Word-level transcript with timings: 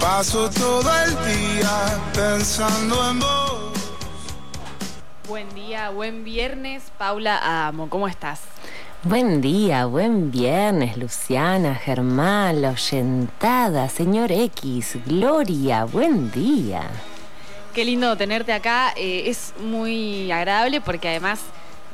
Paso 0.00 0.48
todo 0.48 0.90
el 1.04 1.10
día 1.10 2.00
pensando 2.14 3.10
en 3.10 3.20
vos. 3.20 3.72
Buen 5.28 5.54
día, 5.54 5.90
buen 5.90 6.24
viernes, 6.24 6.84
Paula 6.96 7.66
Amo, 7.66 7.90
¿cómo 7.90 8.08
estás? 8.08 8.40
Buen 9.02 9.42
día, 9.42 9.84
buen 9.84 10.30
viernes, 10.30 10.96
Luciana, 10.96 11.74
Germán, 11.74 12.62
la 12.62 12.70
oyentada, 12.70 13.90
señor 13.90 14.32
X, 14.32 14.96
Gloria, 15.04 15.84
buen 15.84 16.30
día. 16.30 16.82
Qué 17.74 17.84
lindo 17.84 18.16
tenerte 18.16 18.54
acá, 18.54 18.94
eh, 18.96 19.24
es 19.26 19.52
muy 19.60 20.32
agradable 20.32 20.80
porque 20.80 21.10
además 21.10 21.40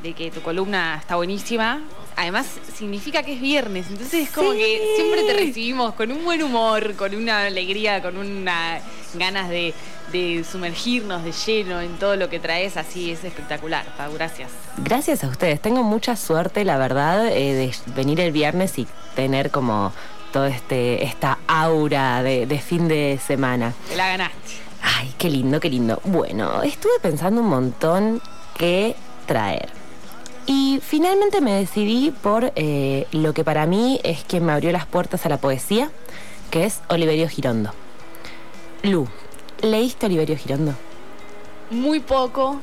de 0.03 0.13
que 0.13 0.31
tu 0.31 0.41
columna 0.41 0.97
está 0.99 1.15
buenísima, 1.15 1.81
además 2.15 2.47
significa 2.75 3.23
que 3.23 3.33
es 3.33 3.41
viernes, 3.41 3.87
entonces 3.89 4.27
es 4.27 4.31
como 4.31 4.51
que 4.51 4.93
siempre 4.95 5.23
te 5.23 5.33
recibimos 5.33 5.93
con 5.93 6.11
un 6.11 6.23
buen 6.23 6.43
humor, 6.43 6.95
con 6.95 7.15
una 7.15 7.45
alegría, 7.45 8.01
con 8.01 8.17
una 8.17 8.79
ganas 9.15 9.49
de, 9.49 9.73
de 10.11 10.43
sumergirnos 10.43 11.23
de 11.23 11.31
lleno 11.31 11.81
en 11.81 11.97
todo 11.97 12.15
lo 12.15 12.29
que 12.29 12.39
traes, 12.39 12.77
así 12.77 13.11
es 13.11 13.23
espectacular, 13.23 13.85
Pau, 13.97 14.13
gracias. 14.13 14.51
Gracias 14.77 15.23
a 15.23 15.27
ustedes, 15.27 15.61
tengo 15.61 15.83
mucha 15.83 16.15
suerte, 16.15 16.63
la 16.63 16.77
verdad, 16.77 17.27
eh, 17.27 17.53
de 17.53 17.93
venir 17.95 18.19
el 18.19 18.31
viernes 18.31 18.77
y 18.77 18.87
tener 19.15 19.49
como 19.51 19.93
todo 20.31 20.45
este 20.45 21.03
esta 21.05 21.39
aura 21.47 22.21
de, 22.21 22.45
de 22.45 22.59
fin 22.59 22.87
de 22.87 23.19
semana. 23.25 23.73
Te 23.89 23.95
la 23.95 24.09
ganaste. 24.09 24.67
Ay, 24.81 25.13
qué 25.17 25.29
lindo, 25.29 25.59
qué 25.59 25.69
lindo. 25.69 25.99
Bueno, 26.03 26.61
estuve 26.61 26.93
pensando 27.01 27.41
un 27.41 27.47
montón 27.47 28.21
qué 28.57 28.95
traer. 29.25 29.76
Y 30.47 30.79
finalmente 30.81 31.41
me 31.41 31.53
decidí 31.53 32.11
por 32.11 32.53
eh, 32.55 33.05
lo 33.11 33.33
que 33.33 33.43
para 33.43 33.65
mí 33.65 33.99
es 34.03 34.23
que 34.23 34.39
me 34.39 34.53
abrió 34.53 34.71
las 34.71 34.85
puertas 34.85 35.25
a 35.25 35.29
la 35.29 35.37
poesía, 35.37 35.91
que 36.49 36.63
es 36.63 36.79
Oliverio 36.87 37.27
Girondo. 37.27 37.71
Lu, 38.81 39.09
¿leíste 39.61 40.05
Oliverio 40.05 40.37
Girondo? 40.37 40.73
Muy 41.69 41.99
poco, 41.99 42.61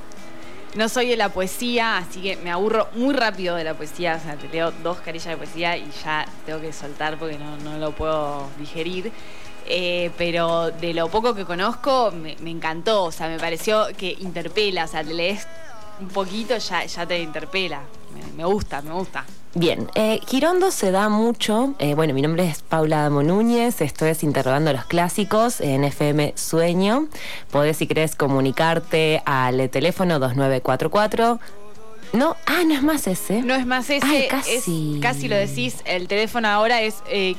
no 0.74 0.88
soy 0.88 1.08
de 1.08 1.16
la 1.16 1.28
poesía, 1.28 1.98
así 1.98 2.20
que 2.22 2.36
me 2.36 2.50
aburro 2.50 2.88
muy 2.94 3.14
rápido 3.14 3.54
de 3.54 3.64
la 3.64 3.74
poesía. 3.74 4.18
O 4.20 4.24
sea, 4.24 4.36
te 4.36 4.48
leo 4.48 4.72
dos 4.82 4.98
carillas 4.98 5.28
de 5.28 5.36
poesía 5.36 5.76
y 5.76 5.88
ya 6.04 6.26
tengo 6.46 6.60
que 6.60 6.72
soltar 6.72 7.18
porque 7.18 7.38
no, 7.38 7.56
no 7.58 7.78
lo 7.78 7.92
puedo 7.92 8.48
digerir. 8.58 9.12
Eh, 9.66 10.10
pero 10.18 10.70
de 10.70 10.92
lo 10.92 11.08
poco 11.08 11.34
que 11.34 11.44
conozco, 11.44 12.12
me, 12.12 12.36
me 12.40 12.50
encantó. 12.50 13.04
O 13.04 13.12
sea, 13.12 13.28
me 13.28 13.38
pareció 13.38 13.86
que 13.96 14.16
interpela. 14.18 14.84
O 14.84 14.88
sea, 14.88 15.04
te 15.04 15.14
lees 15.14 15.46
un 16.00 16.08
poquito, 16.08 16.56
ya, 16.58 16.84
ya 16.84 17.06
te 17.06 17.20
interpela. 17.20 17.80
Me, 18.14 18.36
me 18.36 18.44
gusta, 18.44 18.80
me 18.82 18.92
gusta. 18.92 19.24
Bien, 19.56 19.88
eh, 19.94 20.20
Girondo 20.26 20.70
se 20.72 20.90
da 20.90 21.08
mucho. 21.08 21.74
eh, 21.78 21.94
bueno, 21.94 22.12
mi 22.14 22.22
nombre 22.22 22.44
es 22.48 22.62
Paula 22.62 23.02
Damo 23.02 23.22
Núñez, 23.22 23.80
esto 23.80 24.04
es 24.06 24.22
Interrogando 24.24 24.72
los 24.72 24.84
Clásicos 24.84 25.60
en 25.60 25.84
FM 25.84 26.32
Sueño. 26.36 27.06
Podés, 27.50 27.76
si 27.76 27.86
querés, 27.86 28.16
comunicarte 28.16 29.22
al 29.24 29.70
teléfono 29.70 30.18
2944. 30.18 31.38
No, 32.14 32.36
ah, 32.46 32.62
no 32.66 32.74
es 32.74 32.82
más 32.82 33.06
ese. 33.08 33.42
No 33.42 33.54
es 33.54 33.66
más 33.66 33.90
ese, 33.90 34.06
Ay, 34.06 34.28
casi. 34.28 34.94
es- 34.96 35.00
casi 35.02 35.28
lo 35.28 35.36
decís. 35.36 35.76
El 35.84 36.06
teléfono 36.08 36.46
ahora 36.48 36.80
es 36.82 36.96
eh, 37.08 37.34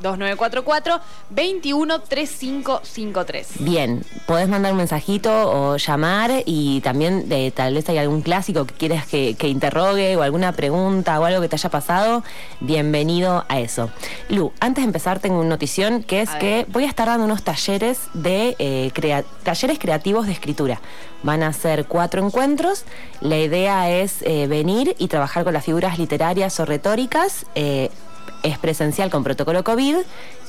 2944 0.00 1.00
213553. 1.30 3.46
Bien, 3.60 4.02
podés 4.26 4.48
mandar 4.48 4.72
un 4.72 4.78
mensajito 4.78 5.30
o 5.50 5.76
llamar 5.76 6.30
y 6.44 6.80
también 6.82 7.28
de, 7.28 7.50
tal 7.50 7.74
vez 7.74 7.88
hay 7.88 7.98
algún 7.98 8.22
clásico 8.22 8.64
que 8.66 8.74
quieras 8.74 9.06
que, 9.06 9.34
que 9.38 9.48
interrogue 9.48 10.16
o 10.16 10.22
alguna 10.22 10.52
pregunta 10.52 11.18
o 11.20 11.24
algo 11.24 11.40
que 11.40 11.48
te 11.48 11.56
haya 11.56 11.70
pasado, 11.70 12.22
bienvenido 12.60 13.44
a 13.48 13.60
eso. 13.60 13.90
Lu, 14.28 14.52
antes 14.60 14.82
de 14.82 14.86
empezar 14.86 15.18
tengo 15.20 15.40
una 15.40 15.48
notición 15.50 16.02
que 16.02 16.22
es 16.22 16.30
que 16.30 16.66
voy 16.68 16.84
a 16.84 16.88
estar 16.88 17.06
dando 17.08 17.24
unos 17.24 17.42
talleres 17.42 17.98
de 18.14 18.56
eh, 18.58 18.90
crea- 18.94 19.24
talleres 19.42 19.78
creativos 19.78 20.26
de 20.26 20.32
escritura. 20.32 20.80
Van 21.22 21.42
a 21.42 21.52
ser 21.52 21.86
cuatro 21.86 22.24
encuentros. 22.24 22.84
La 23.20 23.38
idea 23.38 23.90
es 23.90 24.22
eh, 24.22 24.46
venir 24.46 24.94
y 24.98 25.08
trabajar 25.08 25.44
con 25.44 25.54
las 25.54 25.64
figuras 25.64 25.98
literarias 25.98 26.60
o 26.60 26.64
retóricas. 26.66 27.46
eh, 27.54 27.90
es 28.42 28.58
presencial 28.58 29.10
con 29.10 29.24
protocolo 29.24 29.64
COVID 29.64 29.96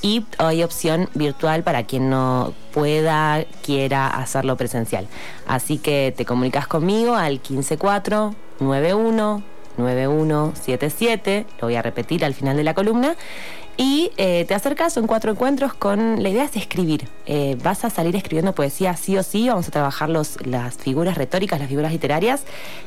y 0.02 0.26
hay 0.38 0.64
opción 0.64 1.10
virtual 1.14 1.64
para 1.64 1.84
quien 1.84 2.10
no 2.10 2.54
pueda, 2.74 3.46
quiera 3.64 4.08
hacerlo 4.08 4.58
presencial. 4.58 5.08
Así 5.48 5.78
que 5.78 6.14
te 6.16 6.26
comunicas 6.26 6.68
conmigo 6.68 7.16
al 7.16 7.40
154 7.40 8.36
91 8.60 9.44
9177, 9.78 11.46
lo 11.62 11.68
voy 11.68 11.76
a 11.76 11.82
repetir 11.82 12.26
al 12.26 12.34
final 12.34 12.58
de 12.58 12.64
la 12.64 12.74
columna, 12.74 13.16
y 13.78 14.12
eh, 14.18 14.46
te 14.48 14.56
acercas, 14.56 14.94
son 14.94 15.06
cuatro 15.06 15.32
encuentros 15.32 15.74
con, 15.74 16.24
la 16.24 16.30
idea 16.30 16.44
es 16.44 16.56
escribir, 16.56 17.08
Eh, 17.30 17.58
vas 17.62 17.84
a 17.84 17.90
salir 17.90 18.16
escribiendo 18.16 18.54
poesía 18.54 18.96
sí 18.96 19.18
o 19.18 19.24
sí, 19.24 19.50
vamos 19.50 19.68
a 19.68 19.72
trabajar 19.72 20.10
los, 20.10 20.38
las 20.46 20.78
figuras 20.78 21.18
retóricas, 21.18 21.60
las 21.60 21.68
figuras 21.68 21.92
literarias, 21.92 22.44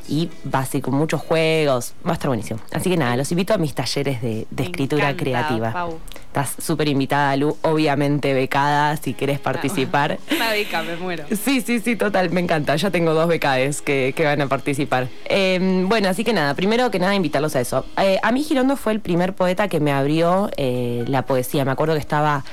y 0.09 0.29
vas 0.43 0.73
a 0.73 0.77
ir 0.77 0.83
con 0.83 0.95
muchos 0.95 1.21
juegos, 1.21 1.93
va 2.05 2.11
a 2.11 2.13
estar 2.13 2.27
buenísimo. 2.27 2.59
Así 2.71 2.89
que 2.89 2.97
nada, 2.97 3.15
los 3.15 3.31
invito 3.31 3.53
a 3.53 3.57
mis 3.57 3.75
talleres 3.75 4.21
de, 4.21 4.47
escritura 4.57 5.09
encanta, 5.09 5.23
creativa. 5.23 5.71
Pau. 5.71 5.99
Estás 6.27 6.55
súper 6.63 6.87
invitada, 6.87 7.35
Lu, 7.35 7.57
obviamente 7.61 8.33
becada, 8.33 8.95
si 8.97 9.13
querés 9.13 9.39
participar. 9.39 10.17
Una 10.35 10.51
beca, 10.51 10.81
me 10.81 10.95
muero. 10.95 11.25
Sí, 11.29 11.61
sí, 11.61 11.81
sí, 11.81 11.95
total, 11.97 12.31
me 12.31 12.39
encanta. 12.39 12.75
Ya 12.77 12.89
tengo 12.89 13.13
dos 13.13 13.27
becades 13.27 13.81
que, 13.81 14.13
que 14.15 14.23
van 14.23 14.41
a 14.41 14.47
participar. 14.47 15.09
Eh, 15.25 15.83
bueno, 15.87 16.07
así 16.07 16.23
que 16.23 16.31
nada, 16.31 16.55
primero 16.55 16.89
que 16.89 16.99
nada, 16.99 17.15
invitarlos 17.15 17.55
a 17.55 17.61
eso. 17.61 17.85
Eh, 17.97 18.17
a 18.23 18.31
mí 18.31 18.43
Girondo 18.43 18.77
fue 18.77 18.93
el 18.93 19.01
primer 19.01 19.33
poeta 19.33 19.67
que 19.67 19.81
me 19.81 19.91
abrió 19.91 20.49
eh, 20.55 20.80
la 21.07 21.23
poesía. 21.23 21.65
Me 21.65 21.71
acuerdo 21.71 21.93
que 21.93 21.99
estaba 21.99 22.43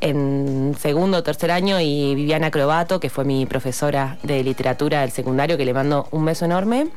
en 0.00 0.76
segundo 0.78 1.18
o 1.18 1.22
tercer 1.22 1.50
año 1.50 1.80
y 1.80 2.14
Viviana 2.14 2.50
Crobato, 2.50 3.00
que 3.00 3.10
fue 3.10 3.24
mi 3.24 3.46
profesora 3.46 4.18
de 4.22 4.42
literatura 4.42 5.00
del 5.00 5.10
secundario, 5.10 5.56
que 5.56 5.64
le 5.64 5.74
mando 5.74 6.08
un 6.10 6.24
beso 6.24 6.44
enorme 6.44 6.88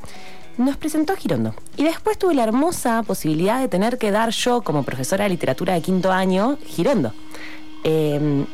nos 0.58 0.76
presentó 0.76 1.16
Girondo. 1.16 1.56
Y 1.78 1.84
después 1.86 2.18
tuve 2.18 2.36
la 2.36 2.44
hermosa 2.44 3.02
posibilidad 3.04 3.62
de 3.62 3.70
tener 3.70 3.98
que 3.98 4.12
dar 4.12 4.32
yo, 4.32 4.62
como 4.62 4.84
profesora 4.84 5.24
de 5.24 5.30
literatura 5.30 5.74
de 5.74 5.82
quinto 5.82 6.12
año, 6.12 6.58
Girondo. 6.66 7.14
Eh, 7.86 8.46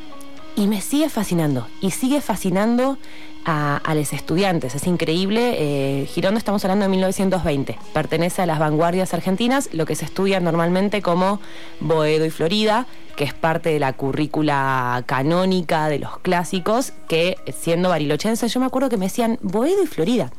y 0.56 0.68
me 0.68 0.82
sigue 0.82 1.10
fascinando. 1.10 1.68
Y 1.82 1.92
sigue 1.92 2.22
fascinando 2.22 2.98
a, 3.46 3.94
los 3.94 4.14
estudiantes. 4.14 4.76
Es 4.76 4.88
increíble. 4.88 5.56
Eh, 5.58 6.06
Girondo 6.08 6.38
estamos 6.38 6.64
hablando 6.66 6.84
de 6.84 6.90
1920. 6.90 7.78
Pertenece 7.94 8.42
a 8.42 8.46
las 8.46 8.60
vanguardias 8.60 9.14
argentinas, 9.14 9.70
lo 9.72 9.86
que 9.86 9.96
se 9.96 10.06
estudia 10.06 10.40
normalmente 10.40 11.02
como 11.02 11.40
Boedo 11.80 12.26
y 12.26 12.32
Florida, 12.32 12.88
que 13.16 13.24
es 13.24 13.34
parte 13.34 13.70
de 13.70 13.80
la 13.80 13.94
currícula 13.94 15.04
canónica 15.06 15.90
de 15.90 16.00
los 16.00 16.18
clásicos, 16.20 16.94
que 17.08 17.38
siendo 17.56 17.90
barilochense, 17.90 18.48
yo 18.48 18.60
me 18.60 18.66
acuerdo 18.66 18.90
que 18.90 18.98
me 18.98 19.06
decían 19.06 19.38
Boedo 19.42 19.84
y 19.84 19.88
Florida. 19.88 20.32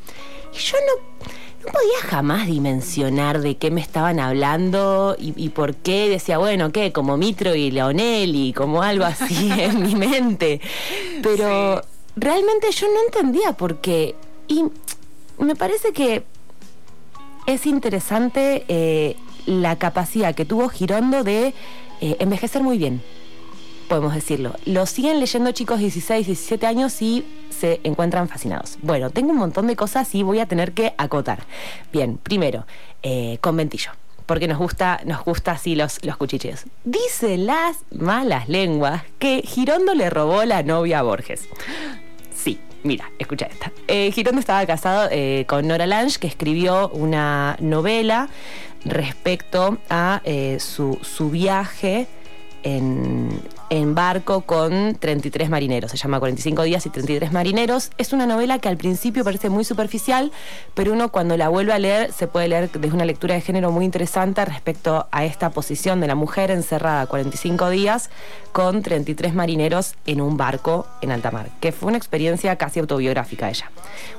Y 0.52 0.58
yo 0.58 0.76
no, 0.86 1.28
no 1.66 1.72
podía 1.72 2.00
jamás 2.08 2.46
dimensionar 2.46 3.40
de 3.40 3.56
qué 3.56 3.70
me 3.70 3.80
estaban 3.80 4.20
hablando 4.20 5.16
y, 5.18 5.32
y 5.36 5.50
por 5.50 5.74
qué 5.74 6.08
decía, 6.08 6.38
bueno, 6.38 6.72
¿qué? 6.72 6.92
Como 6.92 7.16
Mitro 7.16 7.54
y 7.54 7.70
Leonel 7.70 8.34
y 8.34 8.52
como 8.52 8.82
algo 8.82 9.04
así 9.04 9.50
en 9.58 9.82
mi 9.82 9.94
mente. 9.94 10.60
Pero 11.22 11.82
realmente 12.16 12.70
yo 12.70 12.86
no 12.86 13.00
entendía 13.06 13.52
por 13.52 13.80
qué. 13.80 14.14
Y 14.48 14.64
me 15.38 15.56
parece 15.56 15.92
que 15.92 16.24
es 17.46 17.66
interesante 17.66 18.64
eh, 18.68 19.16
la 19.46 19.76
capacidad 19.76 20.34
que 20.34 20.44
tuvo 20.44 20.68
Girondo 20.68 21.24
de 21.24 21.54
eh, 22.00 22.16
envejecer 22.18 22.62
muy 22.62 22.78
bien 22.78 23.02
podemos 23.86 24.14
decirlo. 24.14 24.54
Lo 24.64 24.84
siguen 24.86 25.20
leyendo 25.20 25.52
chicos 25.52 25.78
de 25.78 25.84
16, 25.84 26.26
17 26.26 26.66
años 26.66 27.00
y 27.00 27.24
se 27.56 27.80
encuentran 27.84 28.28
fascinados. 28.28 28.78
Bueno, 28.82 29.10
tengo 29.10 29.30
un 29.30 29.38
montón 29.38 29.66
de 29.66 29.76
cosas 29.76 30.14
y 30.14 30.22
voy 30.22 30.38
a 30.40 30.46
tener 30.46 30.72
que 30.72 30.94
acotar. 30.98 31.40
Bien, 31.92 32.18
primero, 32.18 32.66
eh, 33.02 33.38
conventillo. 33.40 33.90
Porque 34.26 34.48
nos 34.48 34.58
gusta, 34.58 35.00
nos 35.04 35.24
gusta 35.24 35.52
así 35.52 35.76
los, 35.76 36.04
los 36.04 36.16
cuchicheos. 36.16 36.64
Dicen 36.84 37.46
las 37.46 37.78
malas 37.92 38.48
lenguas 38.48 39.02
que 39.20 39.42
Girondo 39.42 39.94
le 39.94 40.10
robó 40.10 40.44
la 40.44 40.62
novia 40.64 40.98
a 40.98 41.02
Borges. 41.02 41.48
Sí, 42.34 42.58
mira, 42.82 43.10
escucha 43.20 43.46
esta. 43.46 43.70
Eh, 43.86 44.10
Girondo 44.12 44.40
estaba 44.40 44.66
casado 44.66 45.08
eh, 45.12 45.44
con 45.48 45.68
Nora 45.68 45.86
Lange, 45.86 46.18
que 46.18 46.26
escribió 46.26 46.88
una 46.88 47.56
novela 47.60 48.28
respecto 48.84 49.78
a 49.88 50.22
eh, 50.24 50.58
su, 50.58 50.98
su 51.02 51.30
viaje 51.30 52.08
en, 52.64 53.28
en 53.70 53.94
barco 53.94 54.42
con 54.42 54.94
33 54.94 55.50
marineros. 55.50 55.90
Se 55.90 55.96
llama 55.96 56.18
45 56.18 56.62
días 56.62 56.86
y 56.86 56.90
33 56.90 57.32
marineros. 57.32 57.90
Es 57.98 58.12
una 58.12 58.26
novela 58.26 58.58
que 58.58 58.68
al 58.68 58.76
principio 58.76 59.24
parece 59.24 59.48
muy 59.48 59.64
superficial, 59.64 60.32
pero 60.74 60.92
uno 60.92 61.10
cuando 61.10 61.36
la 61.36 61.48
vuelve 61.48 61.72
a 61.72 61.78
leer 61.78 62.12
se 62.12 62.26
puede 62.26 62.48
leer 62.48 62.70
desde 62.70 62.94
una 62.94 63.04
lectura 63.04 63.34
de 63.34 63.40
género 63.40 63.70
muy 63.72 63.84
interesante 63.84 64.44
respecto 64.44 65.08
a 65.10 65.24
esta 65.24 65.50
posición 65.50 66.00
de 66.00 66.06
la 66.06 66.14
mujer 66.14 66.50
encerrada 66.50 67.06
45 67.06 67.70
días 67.70 68.10
con 68.52 68.82
33 68.82 69.34
marineros 69.34 69.94
en 70.06 70.20
un 70.20 70.36
barco 70.36 70.86
en 71.02 71.10
alta 71.10 71.30
mar, 71.30 71.50
que 71.60 71.72
fue 71.72 71.88
una 71.88 71.98
experiencia 71.98 72.56
casi 72.56 72.80
autobiográfica 72.80 73.50
ella. 73.50 73.70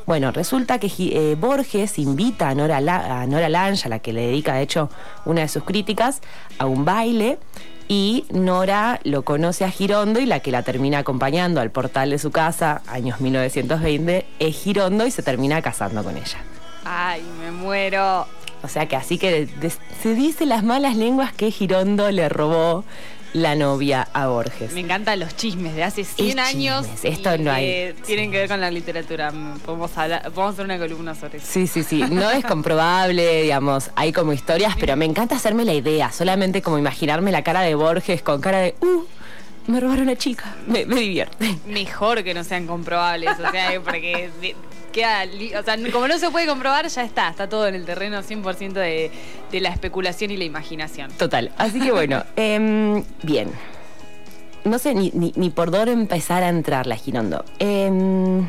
Bueno, 0.05 0.31
resulta 0.31 0.79
que 0.79 0.91
eh, 0.97 1.35
Borges 1.35 1.97
invita 1.99 2.49
a 2.49 2.55
Nora, 2.55 2.77
a 2.77 3.25
Nora 3.25 3.49
Lange, 3.49 3.85
a 3.85 3.89
la 3.89 3.99
que 3.99 4.13
le 4.13 4.27
dedica 4.27 4.55
de 4.55 4.63
hecho 4.63 4.89
una 5.25 5.41
de 5.41 5.47
sus 5.47 5.63
críticas, 5.63 6.21
a 6.59 6.65
un 6.65 6.85
baile 6.85 7.38
y 7.87 8.25
Nora 8.31 8.99
lo 9.03 9.23
conoce 9.23 9.63
a 9.65 9.69
Girondo 9.71 10.19
y 10.19 10.25
la 10.25 10.39
que 10.41 10.51
la 10.51 10.63
termina 10.63 10.99
acompañando 10.99 11.61
al 11.61 11.71
portal 11.71 12.09
de 12.09 12.19
su 12.19 12.31
casa, 12.31 12.81
años 12.87 13.19
1920, 13.21 14.25
es 14.39 14.55
Girondo 14.55 15.05
y 15.05 15.11
se 15.11 15.23
termina 15.23 15.61
casando 15.61 16.03
con 16.03 16.17
ella. 16.17 16.37
Ay, 16.85 17.21
me 17.39 17.51
muero. 17.51 18.27
O 18.63 18.67
sea 18.67 18.87
que 18.87 18.95
así 18.95 19.17
que 19.17 19.45
de- 19.45 19.71
se 20.01 20.15
dice 20.15 20.45
las 20.45 20.63
malas 20.63 20.95
lenguas 20.95 21.31
que 21.31 21.51
Girondo 21.51 22.09
le 22.11 22.27
robó 22.27 22.83
la 23.33 23.56
novia 23.56 24.07
a 24.13 24.27
Borges. 24.27 24.71
Me 24.74 24.79
encantan 24.79 25.19
los 25.19 25.35
chismes 25.35 25.75
de 25.75 25.83
hace 25.83 26.03
100 26.03 26.39
Es 26.39 26.45
años. 26.45 26.85
esto 27.03 27.35
y 27.35 27.39
no 27.39 27.51
hay- 27.51 27.65
que 27.65 27.95
tienen 28.06 28.31
que 28.31 28.38
ver 28.39 28.47
con 28.50 28.62
la 28.62 28.71
literatura. 28.71 29.31
Podemos, 29.65 29.95
hablar, 29.97 30.24
podemos 30.31 30.53
hacer 30.53 30.65
una 30.65 30.77
columna 30.79 31.13
sobre 31.13 31.38
eso. 31.38 31.47
Sí, 31.50 31.68
sí, 31.68 31.83
sí. 31.83 32.03
No 32.09 32.31
es 32.31 32.44
comprobable, 32.45 33.44
digamos. 33.44 33.91
Hay 33.95 34.12
como 34.13 34.33
historias, 34.33 34.75
pero 34.79 34.95
me 34.95 35.06
encanta 35.06 35.35
hacerme 35.35 35.65
la 35.65 35.74
idea. 35.74 36.12
Solamente 36.12 36.62
como 36.62 36.77
imaginarme 36.79 37.31
la 37.31 37.44
cara 37.44 37.62
de 37.62 37.75
Borges 37.75 38.21
con 38.21 38.41
cara 38.41 38.59
de, 38.59 38.75
uh, 38.81 39.03
me 39.71 39.80
robaron 39.81 40.03
una 40.03 40.15
chica. 40.15 40.56
Me, 40.65 40.85
me 40.85 41.01
divierte. 41.01 41.57
Mejor 41.68 42.23
que 42.23 42.33
no 42.33 42.44
sean 42.44 42.65
comprobables. 42.65 43.31
O 43.39 43.51
sea, 43.51 43.80
porque 43.83 44.30
queda. 44.97 45.59
O 45.59 45.63
sea, 45.63 45.77
como 45.91 46.07
no 46.07 46.17
se 46.17 46.29
puede 46.29 46.47
comprobar, 46.47 46.88
ya 46.88 47.03
está. 47.03 47.29
Está 47.29 47.47
todo 47.47 47.67
en 47.67 47.75
el 47.75 47.85
terreno 47.85 48.21
100% 48.21 48.73
de, 48.73 49.11
de 49.51 49.59
la 49.61 49.69
especulación 49.69 50.31
y 50.31 50.38
la 50.38 50.44
imaginación. 50.44 51.11
Total. 51.11 51.51
Así 51.57 51.79
que 51.79 51.91
bueno, 51.91 52.23
em, 52.35 53.03
bien. 53.23 53.49
No 54.63 54.79
sé 54.79 54.94
ni, 54.94 55.11
ni- 55.13 55.33
ni 55.35 55.49
por 55.49 55.71
dónde 55.71 55.94
empezar 55.94 56.44
a 56.44 56.49
entrar 56.49 56.88
la 56.88 56.95
Girondo. 56.97 57.45
Em, 57.59 58.45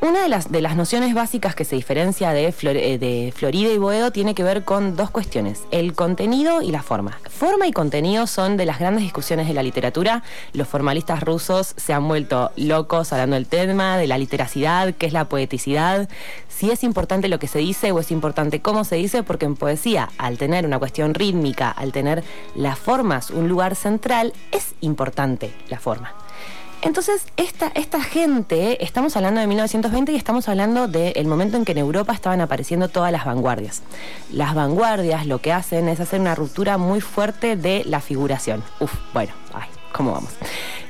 una 0.00 0.22
de 0.22 0.28
las, 0.28 0.50
de 0.50 0.60
las 0.62 0.76
nociones 0.76 1.14
básicas 1.14 1.54
que 1.54 1.64
se 1.64 1.76
diferencia 1.76 2.30
de, 2.32 2.52
Flor- 2.52 2.76
eh, 2.76 3.32
Florida 3.34 3.70
y 3.70 3.78
Boedo 3.78 4.12
tiene 4.12 4.34
que 4.34 4.42
ver 4.42 4.64
con 4.64 4.96
dos 4.96 5.10
cuestiones, 5.10 5.62
el 5.70 5.92
contenido 5.94 6.62
y 6.62 6.70
la 6.70 6.82
forma. 6.82 7.18
Forma 7.28 7.66
y 7.66 7.72
contenido 7.72 8.26
son 8.26 8.56
de 8.56 8.66
las 8.66 8.78
grandes 8.78 9.02
discusiones 9.02 9.46
de 9.46 9.54
la 9.54 9.62
literatura. 9.62 10.22
Los 10.52 10.68
formalistas 10.68 11.22
rusos 11.22 11.74
se 11.76 11.92
han 11.92 12.08
vuelto 12.08 12.50
locos 12.56 13.12
hablando 13.12 13.34
del 13.36 13.46
tema, 13.46 13.98
de 13.98 14.06
la 14.06 14.18
literacidad, 14.18 14.94
qué 14.94 15.06
es 15.06 15.12
la 15.12 15.26
poeticidad, 15.26 16.08
si 16.48 16.70
es 16.70 16.82
importante 16.84 17.28
lo 17.28 17.38
que 17.38 17.48
se 17.48 17.58
dice 17.58 17.92
o 17.92 18.00
es 18.00 18.10
importante 18.10 18.60
cómo 18.60 18.84
se 18.84 18.96
dice, 18.96 19.22
porque 19.22 19.46
en 19.46 19.56
poesía, 19.56 20.10
al 20.18 20.36
tener 20.38 20.66
una 20.66 20.78
cuestión 20.78 21.14
rítmica, 21.14 21.70
al 21.70 21.92
tener 21.92 22.22
las 22.54 22.78
formas 22.78 23.30
un 23.30 23.48
lugar 23.48 23.74
central, 23.76 24.32
es 24.52 24.74
importante 24.80 25.52
la 25.68 25.78
forma. 25.78 26.12
Entonces, 26.82 27.26
esta, 27.36 27.70
esta 27.74 28.02
gente, 28.02 28.82
estamos 28.82 29.14
hablando 29.14 29.40
de 29.40 29.46
1920 29.46 30.12
y 30.12 30.16
estamos 30.16 30.48
hablando 30.48 30.88
del 30.88 31.26
momento 31.26 31.58
en 31.58 31.66
que 31.66 31.72
en 31.72 31.78
Europa 31.78 32.14
estaban 32.14 32.40
apareciendo 32.40 32.88
todas 32.88 33.12
las 33.12 33.26
vanguardias. 33.26 33.82
Las 34.32 34.54
vanguardias 34.54 35.26
lo 35.26 35.40
que 35.40 35.52
hacen 35.52 35.88
es 35.88 36.00
hacer 36.00 36.20
una 36.20 36.34
ruptura 36.34 36.78
muy 36.78 37.02
fuerte 37.02 37.56
de 37.56 37.82
la 37.84 38.00
figuración. 38.00 38.64
Uf, 38.80 38.94
bueno, 39.12 39.32
ay, 39.52 39.68
¿cómo 39.92 40.12
vamos? 40.12 40.30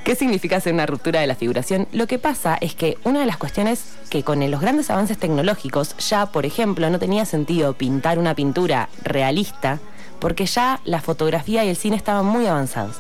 ¿Qué 0.05 0.15
significa 0.15 0.57
hacer 0.57 0.73
una 0.73 0.87
ruptura 0.87 1.21
de 1.21 1.27
la 1.27 1.35
figuración? 1.35 1.89
Lo 1.91 2.07
que 2.07 2.21
pasa 2.21 2.57
es 2.61 2.77
que 2.77 2.97
una 3.03 3.21
de 3.21 3.27
las 3.27 3.37
cuestiones 3.37 3.97
que 4.11 4.23
con 4.23 4.49
los 4.49 4.61
grandes 4.61 4.91
avances 4.91 5.19
tecnológicos 5.19 5.97
ya, 5.99 6.27
por 6.27 6.47
ejemplo, 6.47 6.89
no 6.89 7.01
tenía 7.01 7.25
sentido 7.25 7.75
pintar 7.75 8.21
una 8.21 8.37
pintura 8.37 8.89
realista 9.03 9.81
porque 10.21 10.47
ya 10.47 10.81
la 10.85 11.01
fotografía 11.01 11.65
y 11.65 11.69
el 11.69 11.77
cine 11.77 11.97
estaban 11.97 12.27
muy 12.27 12.47
avanzados. 12.47 12.97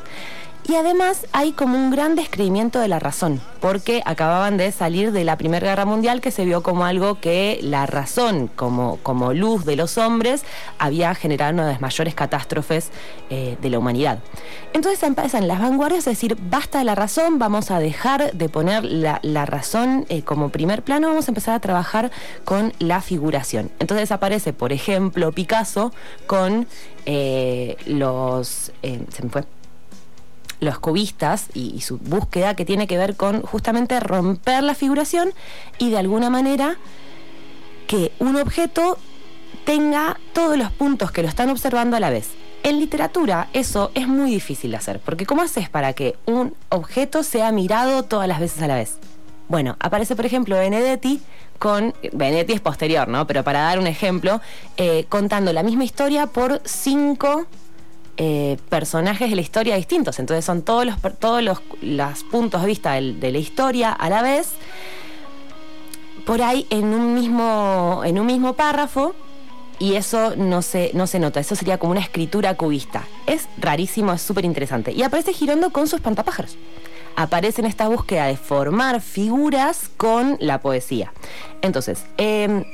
Y 0.69 0.77
además 0.77 1.27
hay 1.33 1.53
como 1.53 1.77
un 1.77 1.91
gran 1.91 2.15
descreimiento 2.15 2.79
de 2.81 2.89
la 2.89 2.99
razón, 2.99 3.41
porque 3.61 4.03
acababan 4.05 4.57
de 4.57 4.71
salir 4.73 5.11
de 5.11 5.25
la 5.25 5.37
Primera 5.37 5.67
Guerra 5.67 5.85
Mundial 5.85 6.21
que 6.21 6.31
se 6.31 6.45
vio 6.45 6.63
como 6.63 6.85
algo 6.85 7.19
que 7.19 7.59
la 7.63 7.87
razón, 7.87 8.49
como, 8.55 8.99
como 9.03 9.33
luz 9.33 9.65
de 9.65 9.77
los 9.77 9.99
hombres, 9.99 10.45
había 10.79 11.15
generado 11.15 11.55
una 11.55 11.67
de 11.67 11.73
las 11.73 11.81
mayores 11.81 12.15
catástrofes 12.15 12.91
eh, 13.31 13.57
de 13.61 13.71
la 13.71 13.79
humanidad. 13.79 14.21
Entonces 14.73 15.03
empiezan 15.03 15.49
las 15.49 15.61
vanguardias 15.61 16.07
a 16.07 16.11
decir, 16.11 16.37
basta 16.41 16.79
de 16.79 16.85
la 16.85 16.95
razón, 16.95 17.39
vamos 17.39 17.71
a 17.71 17.79
dejar 17.79 18.33
de 18.33 18.49
poner 18.49 18.85
la, 18.85 19.47
razón 19.47 20.07
eh, 20.09 20.23
como 20.23 20.51
primer 20.51 20.83
plano, 20.83 21.09
vamos 21.09 21.27
a 21.27 21.31
empezar 21.31 21.55
a 21.55 21.61
trabajar 21.61 22.11
con 22.45 22.73
la 22.79 23.01
figuración. 23.01 23.71
Entonces 23.79 24.13
aparece, 24.13 24.53
por 24.53 24.73
ejemplo, 24.73 25.33
Picasso 25.33 25.93
con 26.27 26.67
eh, 27.07 27.77
los... 27.87 28.73
se 28.83 29.23
me 29.23 29.31
fue 29.31 29.45
los 30.61 30.79
cubistas 30.79 31.47
y, 31.55 31.81
su 31.81 31.99
búsqueda 31.99 32.55
que 32.55 32.65
tiene 32.65 32.87
que 32.87 32.99
ver 32.99 33.17
con 33.17 33.43
justamente 33.43 33.99
romper 34.01 34.63
la 34.63 34.75
figuración 34.75 35.33
y 35.79 35.91
de 35.91 35.99
alguna 35.99 36.31
manera 36.31 36.77
que 37.87 38.13
un 38.19 38.37
objeto 38.37 38.99
tenga 39.65 40.19
todos 40.33 40.57
los 40.57 40.71
puntos 40.71 41.11
que 41.11 41.23
lo 41.23 41.29
están 41.29 41.51
observando 41.51 41.97
a 41.97 42.01
la 42.01 42.11
vez. 42.11 42.29
En 42.63 42.79
literatura 42.79 43.49
eso 43.53 43.91
es 43.95 44.07
muy 44.07 44.31
difícil 44.31 44.73
de 44.73 44.77
hacer, 44.77 45.01
porque 45.01 45.27
¿cómo 45.27 45.43
haces 45.43 45.69
para 45.69 45.95
que 45.95 46.17
un 46.27 46.55
objeto 46.69 47.23
sea 47.23 47.51
mirado 47.53 48.05
todas 48.05 48.29
las 48.29 48.39
veces 48.39 48.63
a 48.63 48.67
la 48.67 48.75
vez? 48.75 48.99
Bueno, 49.49 49.77
aparece 49.81 50.15
por 50.15 50.27
ejemplo 50.27 50.57
Benedetti 50.57 51.21
con, 51.59 51.95
Benedetti 52.13 52.55
es 52.55 52.61
posterior, 52.61 53.09
¿no? 53.09 53.27
Pero 53.27 53.45
para 53.45 53.61
dar 53.61 53.79
un 53.79 53.87
ejemplo, 53.87 54.41
eh, 54.77 55.07
contando 55.09 55.53
la 55.53 55.63
misma 55.63 55.85
historia 55.85 56.27
por 56.27 56.61
cinco 56.65 57.47
eh, 58.17 58.59
personajes 58.69 59.31
de 59.31 59.37
la 59.37 59.43
historia 59.43 59.77
distintos. 59.77 60.19
Entonces 60.19 60.45
son 60.45 60.63
todos 60.63 60.85
los, 60.85 60.97
todos 61.19 61.43
los, 61.43 61.61
los 61.81 62.25
puntos 62.25 62.61
de 62.61 62.67
vista 62.67 62.95
de 62.95 63.33
la 63.33 63.39
historia 63.39 63.93
a 63.93 64.11
la 64.11 64.23
vez, 64.23 64.51
por 66.27 66.43
ahí 66.43 66.67
en 66.71 66.95
un 66.95 67.15
mismo, 67.15 68.03
en 68.05 68.19
un 68.19 68.27
mismo 68.27 68.55
párrafo, 68.55 69.15
y 69.81 69.95
eso 69.95 70.37
no 70.37 70.61
se, 70.61 70.91
no 70.93 71.07
se 71.07 71.19
nota. 71.19 71.41
Eso 71.41 71.57
sería 71.57 71.79
como 71.79 71.93
una 71.93 72.01
escritura 72.01 72.55
cubista. 72.55 73.09
Es 73.27 73.49
rarísimo, 73.57 74.13
es 74.13 74.21
súper 74.21 74.45
interesante. 74.45 74.93
Y 74.93 75.03
aparece 75.03 75.33
Girondo 75.33 75.71
con 75.71 75.87
sus 75.87 75.95
espantapájaros. 75.95 76.59
Aparece 77.17 77.63
en 77.63 77.67
esta 77.67 77.89
búsqueda 77.89 78.27
de 78.27 78.37
formar 78.37 79.01
figuras 79.01 79.91
con 79.97 80.37
la 80.39 80.61
poesía. 80.61 81.13
Entonces, 81.63 82.05
eh, 82.19 82.65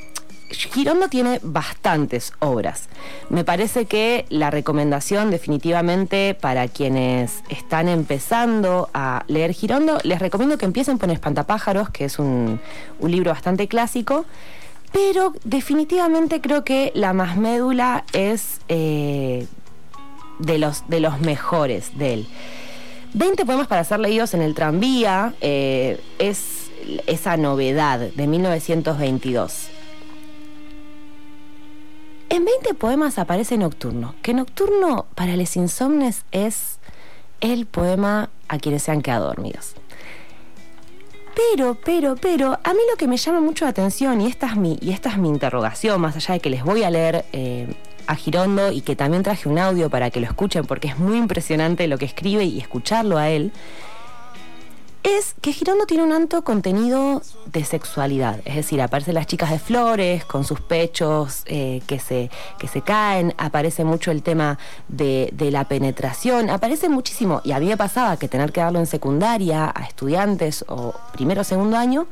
Girondo 0.49 1.09
tiene 1.09 1.39
bastantes 1.43 2.33
obras. 2.39 2.87
Me 3.29 3.43
parece 3.43 3.85
que 3.85 4.25
la 4.29 4.49
recomendación 4.49 5.29
definitivamente 5.29 6.35
para 6.39 6.67
quienes 6.67 7.43
están 7.49 7.89
empezando 7.89 8.89
a 8.93 9.23
leer 9.27 9.53
Girondo, 9.53 9.97
les 10.03 10.19
recomiendo 10.19 10.57
que 10.57 10.65
empiecen 10.65 10.97
con 10.97 11.09
Espantapájaros, 11.09 11.89
que 11.89 12.05
es 12.05 12.19
un, 12.19 12.59
un 12.99 13.11
libro 13.11 13.31
bastante 13.31 13.67
clásico, 13.67 14.25
pero 14.91 15.33
definitivamente 15.43 16.41
creo 16.41 16.63
que 16.63 16.91
la 16.95 17.13
más 17.13 17.37
médula 17.37 18.05
es 18.13 18.61
eh, 18.69 19.45
de, 20.39 20.57
los, 20.57 20.87
de 20.87 20.99
los 20.99 21.19
mejores 21.19 21.97
de 21.97 22.13
él. 22.13 22.27
20 23.13 23.45
poemas 23.45 23.67
para 23.67 23.83
ser 23.83 23.99
leídos 23.99 24.33
en 24.33 24.41
el 24.41 24.53
tranvía 24.53 25.33
eh, 25.41 25.99
es 26.19 26.69
esa 27.07 27.35
novedad 27.37 27.99
de 27.99 28.27
1922. 28.27 29.69
En 32.29 32.43
20 32.43 32.73
poemas 32.73 33.19
aparece 33.19 33.57
Nocturno, 33.57 34.15
que 34.21 34.33
Nocturno 34.33 35.05
para 35.15 35.35
les 35.37 35.55
insomnes 35.55 36.25
es 36.31 36.77
el 37.39 37.65
poema 37.65 38.29
a 38.49 38.57
quienes 38.57 38.83
se 38.83 38.91
han 38.91 39.01
quedado 39.01 39.27
dormidos. 39.27 39.75
Pero, 41.35 41.77
pero, 41.85 42.15
pero, 42.15 42.59
a 42.63 42.73
mí 42.73 42.79
lo 42.89 42.97
que 42.97 43.07
me 43.07 43.17
llama 43.17 43.39
mucho 43.39 43.65
la 43.65 43.69
atención, 43.69 44.19
y 44.21 44.27
esta 44.27 44.47
es 44.47 44.55
mi, 44.55 44.77
y 44.81 44.91
esta 44.91 45.09
es 45.09 45.17
mi 45.17 45.29
interrogación, 45.29 46.01
más 46.01 46.15
allá 46.15 46.33
de 46.33 46.39
que 46.39 46.49
les 46.49 46.63
voy 46.63 46.83
a 46.83 46.89
leer 46.89 47.25
eh, 47.31 47.73
a 48.07 48.15
Girondo 48.15 48.71
y 48.71 48.81
que 48.81 48.95
también 48.95 49.23
traje 49.23 49.47
un 49.47 49.59
audio 49.59 49.89
para 49.89 50.09
que 50.09 50.19
lo 50.19 50.25
escuchen, 50.25 50.65
porque 50.65 50.87
es 50.87 50.97
muy 50.97 51.17
impresionante 51.17 51.87
lo 51.87 51.97
que 51.97 52.05
escribe 52.05 52.43
y 52.43 52.59
escucharlo 52.59 53.17
a 53.17 53.29
él, 53.29 53.51
es 55.07 55.35
que 55.41 55.53
Girondo 55.53 55.85
tiene 55.85 56.03
un 56.03 56.11
alto 56.11 56.43
contenido 56.43 57.21
de 57.45 57.63
sexualidad. 57.63 58.41
Es 58.43 58.55
decir, 58.55 58.81
aparecen 58.81 59.13
las 59.13 59.25
chicas 59.25 59.51
de 59.51 59.59
flores 59.59 60.25
con 60.25 60.43
sus 60.43 60.59
pechos 60.59 61.43
eh, 61.45 61.81
que, 61.87 61.97
se, 61.97 62.29
que 62.59 62.67
se 62.67 62.81
caen, 62.81 63.33
aparece 63.37 63.85
mucho 63.85 64.11
el 64.11 64.21
tema 64.21 64.59
de, 64.89 65.29
de 65.31 65.49
la 65.49 65.63
penetración, 65.63 66.49
aparece 66.49 66.89
muchísimo. 66.89 67.41
Y 67.45 67.53
a 67.53 67.59
mí 67.59 67.67
me 67.67 67.77
pasaba 67.77 68.17
que 68.17 68.27
tener 68.27 68.51
que 68.51 68.59
darlo 68.59 68.79
en 68.79 68.85
secundaria 68.85 69.71
a 69.73 69.83
estudiantes 69.85 70.65
o 70.67 70.93
primero 71.13 71.41
o 71.41 71.45
segundo 71.45 71.77
año. 71.77 72.07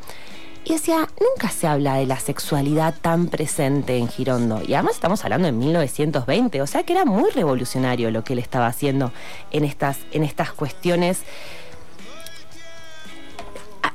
Y 0.63 0.73
decía, 0.73 1.07
nunca 1.21 1.49
se 1.49 1.67
habla 1.67 1.95
de 1.95 2.07
la 2.07 2.19
sexualidad 2.19 2.95
tan 2.99 3.27
presente 3.27 3.97
en 3.97 4.07
Girondo. 4.07 4.63
Y 4.65 4.73
además 4.73 4.95
estamos 4.95 5.23
hablando 5.23 5.47
en 5.47 5.59
1920, 5.59 6.61
o 6.61 6.65
sea 6.65 6.81
que 6.81 6.93
era 6.93 7.05
muy 7.05 7.29
revolucionario 7.29 8.09
lo 8.09 8.23
que 8.23 8.33
él 8.33 8.39
estaba 8.39 8.65
haciendo 8.65 9.11
en 9.51 9.63
estas, 9.63 9.99
en 10.11 10.23
estas 10.23 10.53
cuestiones 10.53 11.19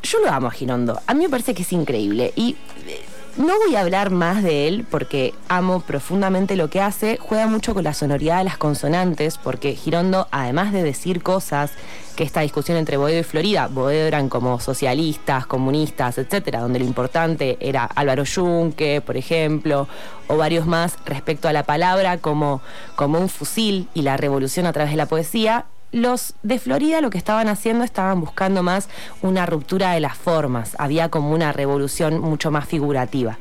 yo 0.02 0.18
lo 0.20 0.30
amo 0.30 0.48
a 0.48 0.50
Girondo. 0.50 1.00
A 1.06 1.14
mí 1.14 1.24
me 1.24 1.28
parece 1.30 1.54
que 1.54 1.62
es 1.62 1.72
increíble. 1.72 2.32
Y 2.36 2.56
eh, 2.86 3.04
No 3.36 3.56
voy 3.58 3.76
a 3.76 3.80
hablar 3.80 4.10
más 4.10 4.42
de 4.42 4.66
él 4.66 4.84
porque 4.90 5.34
amo 5.48 5.80
profundamente 5.80 6.56
lo 6.56 6.68
que 6.68 6.80
hace. 6.80 7.16
Juega 7.20 7.46
mucho 7.46 7.74
con 7.74 7.84
la 7.84 7.94
sonoridad 7.94 8.38
de 8.38 8.44
las 8.44 8.58
consonantes 8.58 9.38
porque 9.38 9.74
Girondo, 9.74 10.26
además 10.30 10.72
de 10.72 10.82
decir 10.82 11.22
cosas 11.22 11.72
que 12.16 12.24
esta 12.24 12.40
discusión 12.40 12.76
entre 12.76 12.96
Boedo 12.96 13.20
y 13.20 13.22
Florida, 13.22 13.68
Boedo 13.68 14.06
eran 14.06 14.28
como 14.28 14.58
socialistas, 14.60 15.46
comunistas, 15.46 16.18
etcétera, 16.18 16.60
donde 16.60 16.80
lo 16.80 16.84
importante 16.84 17.56
era 17.60 17.84
Álvaro 17.84 18.24
Yunque, 18.24 19.00
por 19.00 19.16
ejemplo, 19.16 19.88
o 20.26 20.36
varios 20.36 20.66
más 20.66 20.96
respecto 21.06 21.48
a 21.48 21.52
la 21.52 21.62
palabra 21.62 22.18
como, 22.18 22.60
como 22.96 23.18
un 23.18 23.28
fusil 23.28 23.88
y 23.94 24.02
la 24.02 24.16
revolución 24.16 24.66
a 24.66 24.72
través 24.72 24.90
de 24.90 24.96
la 24.96 25.06
poesía 25.06 25.66
los 25.92 26.34
de 26.42 26.58
Florida 26.58 27.00
lo 27.00 27.10
que 27.10 27.18
estaban 27.18 27.48
haciendo 27.48 27.84
estaban 27.84 28.20
buscando 28.20 28.62
más 28.62 28.88
una 29.22 29.46
ruptura 29.46 29.92
de 29.92 30.00
las 30.00 30.16
formas, 30.16 30.76
había 30.78 31.08
como 31.08 31.32
una 31.32 31.52
revolución 31.52 32.20
mucho 32.20 32.50
más 32.50 32.66
figurativa. 32.66 33.38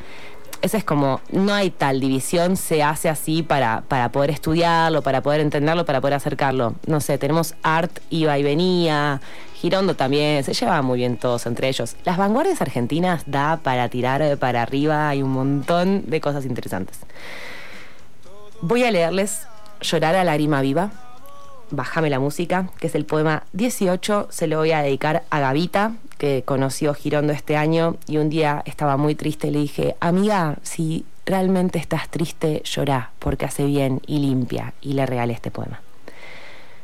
Esa 0.61 0.77
es 0.77 0.83
como, 0.83 1.21
no 1.31 1.53
hay 1.53 1.69
tal 1.69 2.01
división, 2.01 2.57
se 2.57 2.83
hace 2.83 3.07
así 3.07 3.43
para, 3.43 3.83
para 3.87 4.11
poder 4.11 4.29
estudiarlo, 4.29 5.01
para 5.01 5.21
poder 5.21 5.39
entenderlo, 5.39 5.85
para 5.85 6.01
poder 6.01 6.15
acercarlo. 6.15 6.75
No 6.85 6.99
sé, 6.99 7.17
tenemos 7.17 7.55
art, 7.63 7.99
iba 8.09 8.37
y 8.37 8.43
venía, 8.43 9.21
Girondo 9.55 9.95
también, 9.95 10.43
se 10.43 10.53
llevaban 10.53 10.83
muy 10.83 10.97
bien 10.99 11.15
todos 11.15 11.45
entre 11.45 11.69
ellos. 11.69 11.95
Las 12.03 12.17
vanguardias 12.17 12.61
argentinas 12.61 13.23
da 13.25 13.57
para 13.63 13.87
tirar 13.87 14.37
para 14.37 14.61
arriba, 14.61 15.07
hay 15.07 15.23
un 15.23 15.31
montón 15.31 16.03
de 16.07 16.19
cosas 16.19 16.43
interesantes. 16.43 16.99
Voy 18.61 18.83
a 18.83 18.91
leerles 18.91 19.47
Llorar 19.81 20.15
a 20.15 20.25
lágrima 20.25 20.61
viva 20.61 20.91
Bájame 21.71 22.09
la 22.09 22.19
música, 22.19 22.69
que 22.79 22.87
es 22.87 22.95
el 22.95 23.05
poema 23.05 23.43
18, 23.53 24.27
se 24.31 24.47
lo 24.47 24.57
voy 24.57 24.71
a 24.71 24.81
dedicar 24.81 25.23
a 25.29 25.39
Gavita, 25.39 25.93
que 26.17 26.43
conoció 26.43 26.93
Girondo 26.93 27.31
este 27.31 27.55
año 27.55 27.95
y 28.07 28.17
un 28.17 28.29
día 28.29 28.63
estaba 28.65 28.97
muy 28.97 29.15
triste 29.15 29.47
y 29.47 29.51
le 29.51 29.59
dije, 29.59 29.95
amiga, 29.99 30.57
si 30.63 31.05
realmente 31.25 31.77
estás 31.77 32.09
triste, 32.09 32.63
llorá, 32.65 33.11
porque 33.19 33.45
hace 33.45 33.65
bien 33.65 34.01
y 34.07 34.19
limpia, 34.19 34.73
y 34.81 34.93
le 34.93 35.05
regalé 35.05 35.33
este 35.33 35.51
poema. 35.51 35.79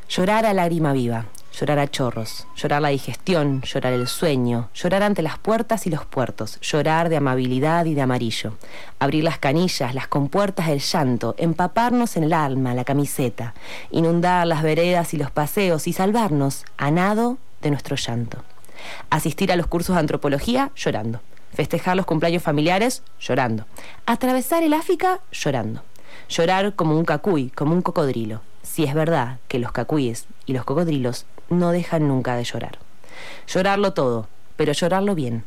Llorar 0.08 0.46
a 0.46 0.54
lágrima 0.54 0.92
viva, 0.92 1.26
llorar 1.58 1.78
a 1.78 1.88
chorros, 1.88 2.46
llorar 2.54 2.82
la 2.82 2.88
digestión, 2.88 3.62
llorar 3.62 3.94
el 3.94 4.06
sueño, 4.06 4.68
llorar 4.74 5.02
ante 5.02 5.22
las 5.22 5.38
puertas 5.38 5.86
y 5.86 5.90
los 5.90 6.04
puertos, 6.04 6.60
llorar 6.60 7.08
de 7.08 7.16
amabilidad 7.16 7.86
y 7.86 7.94
de 7.94 8.02
amarillo, 8.02 8.52
abrir 8.98 9.24
las 9.24 9.38
canillas, 9.38 9.94
las 9.94 10.06
compuertas 10.06 10.66
del 10.66 10.80
llanto, 10.80 11.34
empaparnos 11.38 12.16
en 12.16 12.24
el 12.24 12.34
alma, 12.34 12.74
la 12.74 12.84
camiseta, 12.84 13.54
inundar 13.90 14.46
las 14.46 14.62
veredas 14.62 15.14
y 15.14 15.16
los 15.16 15.30
paseos 15.30 15.86
y 15.86 15.92
salvarnos 15.92 16.64
a 16.76 16.90
nado 16.90 17.38
de 17.62 17.70
nuestro 17.70 17.96
llanto. 17.96 18.44
Asistir 19.08 19.50
a 19.50 19.56
los 19.56 19.66
cursos 19.66 19.96
de 19.96 20.00
antropología 20.00 20.70
llorando, 20.76 21.20
festejar 21.54 21.96
los 21.96 22.04
cumpleaños 22.04 22.42
familiares 22.42 23.02
llorando, 23.18 23.64
atravesar 24.04 24.62
el 24.62 24.74
África 24.74 25.20
llorando, 25.32 25.82
llorar 26.28 26.74
como 26.74 26.96
un 26.96 27.04
cacuy, 27.04 27.50
como 27.50 27.74
un 27.74 27.82
cocodrilo, 27.82 28.40
si 28.62 28.84
es 28.84 28.94
verdad 28.94 29.38
que 29.48 29.58
los 29.58 29.72
cacuyes 29.72 30.26
y 30.44 30.52
los 30.52 30.64
cocodrilos 30.64 31.26
no 31.48 31.70
dejan 31.70 32.08
nunca 32.08 32.36
de 32.36 32.44
llorar. 32.44 32.78
Llorarlo 33.46 33.92
todo, 33.92 34.28
pero 34.56 34.72
llorarlo 34.72 35.14
bien. 35.14 35.44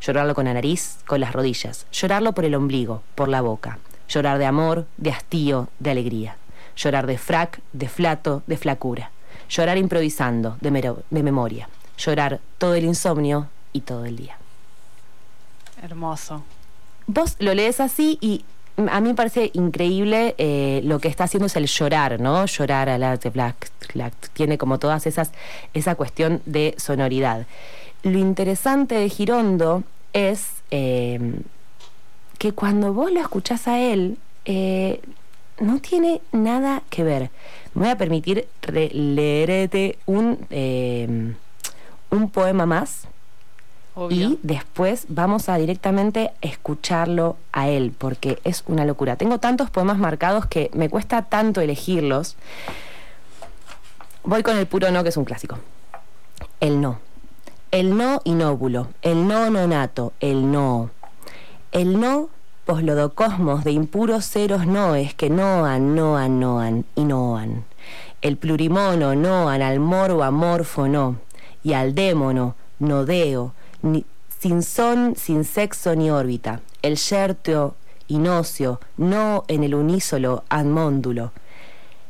Llorarlo 0.00 0.34
con 0.34 0.46
la 0.46 0.54
nariz, 0.54 0.98
con 1.06 1.20
las 1.20 1.32
rodillas. 1.32 1.86
Llorarlo 1.92 2.32
por 2.32 2.44
el 2.44 2.54
ombligo, 2.54 3.02
por 3.14 3.28
la 3.28 3.40
boca. 3.40 3.78
Llorar 4.08 4.38
de 4.38 4.46
amor, 4.46 4.86
de 4.96 5.10
hastío, 5.10 5.68
de 5.78 5.90
alegría. 5.90 6.36
Llorar 6.76 7.06
de 7.06 7.18
frac, 7.18 7.60
de 7.72 7.88
flato, 7.88 8.42
de 8.46 8.56
flacura. 8.56 9.10
Llorar 9.48 9.78
improvisando, 9.78 10.56
de, 10.60 10.96
de 11.10 11.22
memoria. 11.22 11.68
Llorar 11.98 12.40
todo 12.58 12.74
el 12.74 12.84
insomnio 12.84 13.48
y 13.72 13.82
todo 13.82 14.04
el 14.04 14.16
día. 14.16 14.36
Hermoso. 15.82 16.42
Vos 17.06 17.36
lo 17.38 17.54
lees 17.54 17.80
así 17.80 18.18
y 18.20 18.44
a 18.76 19.00
mí 19.00 19.08
me 19.08 19.14
parece 19.14 19.50
increíble 19.54 20.34
eh, 20.38 20.80
lo 20.84 20.98
que 20.98 21.08
está 21.08 21.24
haciendo 21.24 21.46
es 21.46 21.56
el 21.56 21.66
llorar, 21.66 22.20
¿no? 22.20 22.46
Llorar 22.46 22.88
al 22.88 23.02
arte 23.02 23.30
black, 23.30 23.70
tiene 24.32 24.58
como 24.58 24.78
todas 24.78 25.06
esas, 25.06 25.32
esa 25.74 25.94
cuestión 25.94 26.40
de 26.46 26.74
sonoridad. 26.78 27.46
Lo 28.02 28.18
interesante 28.18 28.94
de 28.94 29.08
Girondo 29.08 29.84
es 30.12 30.46
em, 30.70 31.42
que 32.38 32.52
cuando 32.52 32.92
vos 32.92 33.12
lo 33.12 33.20
escuchás 33.20 33.68
a 33.68 33.78
él, 33.78 34.18
eh, 34.44 35.00
no 35.60 35.80
tiene 35.80 36.20
nada 36.32 36.82
que 36.90 37.04
ver. 37.04 37.30
Me 37.74 37.82
voy 37.82 37.90
a 37.90 37.98
permitir 37.98 38.48
leerte 38.72 39.98
un, 40.06 40.38
un 42.10 42.30
poema 42.30 42.66
más 42.66 43.06
y 44.08 44.38
después 44.42 45.04
vamos 45.08 45.48
a 45.48 45.56
directamente 45.56 46.32
escucharlo 46.40 47.36
a 47.52 47.68
él, 47.68 47.94
porque 47.96 48.38
es 48.44 48.64
una 48.66 48.84
locura. 48.84 49.16
Tengo 49.16 49.38
tantos 49.38 49.70
poemas 49.70 49.98
marcados 49.98 50.46
que 50.46 50.70
me 50.72 50.88
cuesta 50.88 51.22
tanto 51.22 51.60
elegirlos. 51.60 52.36
Voy 54.24 54.42
con 54.42 54.56
el 54.56 54.66
puro 54.66 54.90
no, 54.90 55.02
que 55.02 55.10
es 55.10 55.16
un 55.16 55.24
clásico. 55.24 55.58
El 56.60 56.80
no. 56.80 57.00
El 57.70 57.96
no 57.96 58.20
inóbulo, 58.24 58.88
el 59.02 59.26
no 59.26 59.50
nonato, 59.50 60.12
el 60.20 60.50
no. 60.50 60.90
El 61.70 62.00
no 62.00 62.28
poslodocosmos 62.64 63.64
de 63.64 63.72
impuros 63.72 64.26
ceros 64.26 64.66
noes 64.66 65.14
que 65.14 65.28
noan, 65.28 65.94
noan, 65.94 66.38
noan 66.38 66.84
y 66.94 67.04
noan. 67.04 67.64
El 68.20 68.36
plurimono 68.36 69.14
noan 69.14 69.62
al 69.62 69.80
moro 69.80 70.22
amorfo 70.22 70.86
no, 70.86 71.16
y 71.64 71.72
al 71.72 71.94
démono, 71.94 72.54
nodeo, 72.78 73.54
sin 74.40 74.62
son, 74.62 75.14
sin 75.16 75.44
sexo 75.44 75.94
ni 75.94 76.10
órbita, 76.10 76.60
el 76.82 76.96
yerteo 76.96 77.74
inócio, 78.08 78.80
no 78.96 79.44
en 79.48 79.64
el 79.64 79.74
unísolo 79.74 80.44
admóndulo, 80.48 81.32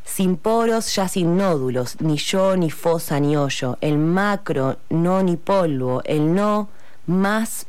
sin 0.04 0.36
poros 0.36 0.94
ya 0.94 1.08
sin 1.08 1.36
nódulos, 1.36 2.00
ni 2.00 2.16
yo 2.16 2.56
ni 2.56 2.70
fosa 2.70 3.20
ni 3.20 3.36
hoyo, 3.36 3.78
el 3.80 3.98
macro 3.98 4.76
no 4.90 5.22
ni 5.22 5.36
polvo, 5.36 6.02
el 6.04 6.34
no 6.34 6.68
más 7.06 7.66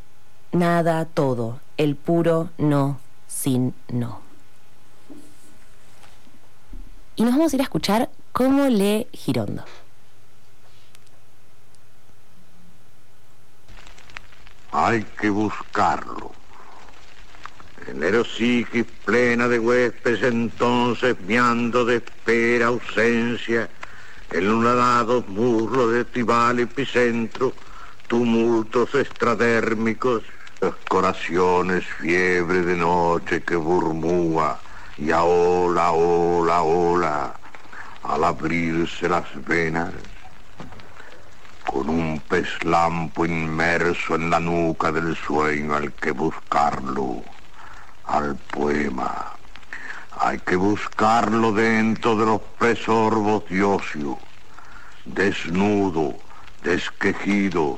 nada 0.52 1.06
todo, 1.06 1.60
el 1.78 1.96
puro 1.96 2.50
no 2.58 3.00
sin 3.28 3.74
no. 3.90 4.20
Y 7.16 7.24
nos 7.24 7.34
vamos 7.34 7.54
a 7.54 7.56
ir 7.56 7.62
a 7.62 7.66
escuchar 7.66 8.10
cómo 8.32 8.68
lee 8.68 9.08
Girondo. 9.14 9.64
Hay 14.74 15.06
que 15.20 15.30
buscarlo. 15.30 16.32
En 17.88 18.02
Erosígis 18.02 18.86
plena 19.06 19.48
de 19.48 19.60
huéspedes 19.60 20.24
entonces 20.24 21.16
miando 21.28 21.86
de 21.86 21.98
espera 21.98 22.68
ausencia, 22.68 23.70
en 24.32 24.48
lunadados 24.50 25.28
muslos 25.28 25.94
de 25.94 26.06
tribal 26.06 26.60
epicentro, 26.60 27.54
tumultos 28.08 28.96
extradérmicos, 28.96 30.24
corazones 30.88 31.86
fiebre 31.86 32.64
de 32.64 32.76
noche 32.76 33.44
que 33.44 33.56
burmúa. 33.56 34.60
Y 34.98 35.12
a 35.12 35.24
ola, 35.24 35.92
ola, 35.92 36.62
ola, 36.62 37.34
al 38.04 38.24
abrirse 38.24 39.10
las 39.10 39.26
venas 39.46 39.92
con 41.66 41.90
un 41.90 42.20
pez 42.30 42.48
lampo 42.64 43.26
inmerso 43.26 44.16
en 44.16 44.30
la 44.30 44.40
nuca 44.40 44.92
del 44.92 45.16
sueño 45.16 45.76
al 45.76 45.92
que 45.94 46.12
buscarlo, 46.12 47.24
al 48.06 48.36
poema. 48.36 49.32
Hay 50.20 50.40
que 50.40 50.56
buscarlo 50.56 51.52
dentro 51.52 52.16
de 52.16 52.26
los 52.26 52.42
presorbos 52.60 53.44
de 53.50 54.16
desnudo, 55.06 56.16
desquejido, 56.64 57.78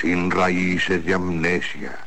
sin 0.00 0.30
raíces 0.30 1.04
de 1.04 1.14
amnesia, 1.14 1.98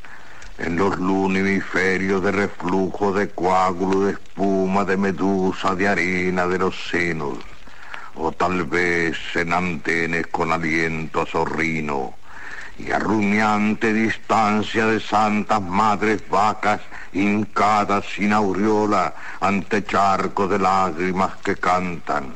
en 0.58 0.78
los 0.78 0.98
lunimiferios 0.98 2.24
de 2.24 2.32
reflujo 2.32 3.12
de 3.12 3.30
coágulo, 3.30 4.06
de 4.06 4.14
espuma, 4.14 4.86
de 4.86 4.98
medusa, 4.98 5.76
de 5.76 5.88
arena 5.88 6.48
de 6.48 6.60
los 6.60 6.76
senos 6.90 7.38
o 8.20 8.32
tal 8.32 8.66
vez 8.66 9.18
en 9.36 9.54
antenes 9.54 10.28
con 10.28 10.52
aliento 10.52 11.22
a 11.22 11.26
zorrino 11.26 12.16
y 12.78 12.92
a 12.92 13.00
rumiante 13.00 13.94
distancia 13.94 14.86
de 14.86 15.00
santas 15.00 15.62
madres 15.62 16.22
vacas 16.30 16.82
hincadas 17.14 18.06
sin 18.16 18.34
aureola 18.34 19.14
ante 19.40 19.84
charco 19.84 20.48
de 20.48 20.60
lágrimas 20.60 21.36
que 21.38 21.56
cantan, 21.56 22.34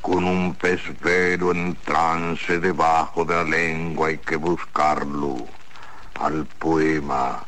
con 0.00 0.24
un 0.24 0.54
pez 0.54 0.80
velo 1.00 1.52
en 1.52 1.76
trance 1.76 2.58
debajo 2.58 3.24
de 3.24 3.34
la 3.34 3.44
lengua 3.44 4.08
hay 4.08 4.18
que 4.18 4.36
buscarlo 4.36 5.46
al 6.20 6.46
poema. 6.46 7.42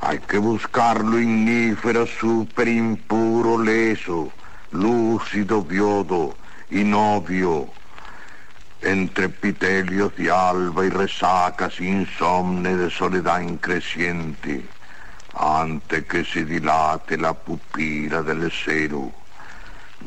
Hay 0.00 0.18
que 0.18 0.36
buscarlo 0.36 1.18
ignífero, 1.18 2.06
súper 2.06 2.68
impuro, 2.68 3.62
leso, 3.62 4.30
lúcido 4.74 5.62
viodo 5.62 6.34
y 6.68 6.82
novio, 6.82 7.68
entre 8.82 9.28
pitelios 9.28 10.14
de 10.16 10.30
alba 10.30 10.84
y 10.84 10.90
resacas 10.90 11.80
insomne 11.80 12.74
de 12.76 12.90
soledad 12.90 13.40
increciente, 13.40 14.62
antes 15.32 16.04
que 16.06 16.24
se 16.24 16.44
dilate 16.44 17.16
la 17.16 17.32
pupila 17.32 18.22
del 18.22 18.50
cero, 18.50 19.12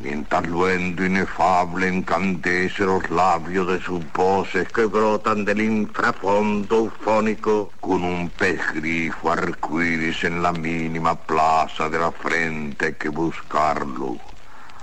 mientras 0.02 0.46
luendo 0.46 1.04
inefable 1.04 1.88
encandece 1.88 2.84
los 2.84 3.08
labios 3.10 3.66
de 3.68 3.80
sus 3.80 4.02
voces 4.12 4.68
que 4.68 4.84
brotan 4.84 5.46
del 5.46 5.62
infrafondo 5.62 6.76
eufónico 6.76 7.72
con 7.80 8.04
un 8.04 8.28
pez 8.30 8.60
grifo 8.74 9.32
en 9.34 10.42
la 10.42 10.52
mínima 10.52 11.14
plaza 11.14 11.88
de 11.88 11.98
la 11.98 12.12
frente 12.12 12.96
que 12.96 13.08
buscarlo 13.08 14.37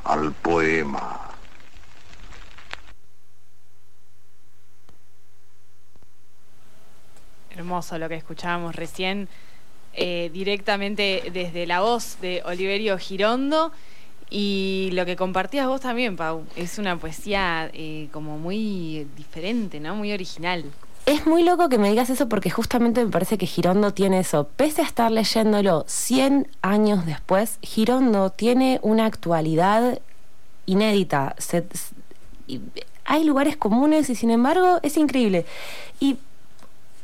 al 0.06 0.32
poema. 0.34 1.20
Hermoso 7.50 7.98
lo 7.98 8.08
que 8.08 8.16
escuchábamos 8.16 8.76
recién, 8.76 9.28
eh, 9.94 10.30
directamente 10.32 11.24
desde 11.34 11.66
la 11.66 11.82
voz 11.82 12.18
de 12.22 12.42
Oliverio 12.46 12.98
Girondo. 12.98 13.72
Y 14.30 14.90
lo 14.94 15.06
que 15.06 15.16
compartías 15.16 15.68
vos 15.68 15.82
también, 15.82 16.16
Pau, 16.16 16.46
es 16.56 16.80
una 16.80 16.98
poesía 16.98 17.70
eh, 17.74 18.10
como 18.12 18.38
muy 18.38 19.08
diferente, 19.16 19.80
¿no? 19.80 19.96
Muy 19.96 20.12
original. 20.12 20.66
Es 21.06 21.28
muy 21.28 21.44
loco 21.44 21.70
que 21.70 21.78
me 21.78 21.90
digas 21.90 22.10
eso 22.10 22.28
porque 22.28 22.50
justamente 22.50 23.06
me 23.06 23.12
parece 23.12 23.38
que 23.38 23.46
Girondo 23.46 23.94
tiene 23.94 24.20
eso. 24.20 24.48
Pese 24.56 24.82
a 24.82 24.86
estar 24.86 25.12
leyéndolo 25.12 25.86
100 25.88 26.48
años 26.64 27.06
después, 27.06 27.60
Girondo 27.62 28.32
tiene 28.32 28.80
una 28.82 29.06
actualidad 29.06 30.00
inédita. 30.66 31.36
hay 33.06 33.24
lugares 33.24 33.56
comunes 33.56 34.10
y 34.10 34.16
sin 34.16 34.32
embargo 34.32 34.80
es 34.82 34.98
increíble. 34.98 35.46
Y 36.00 36.18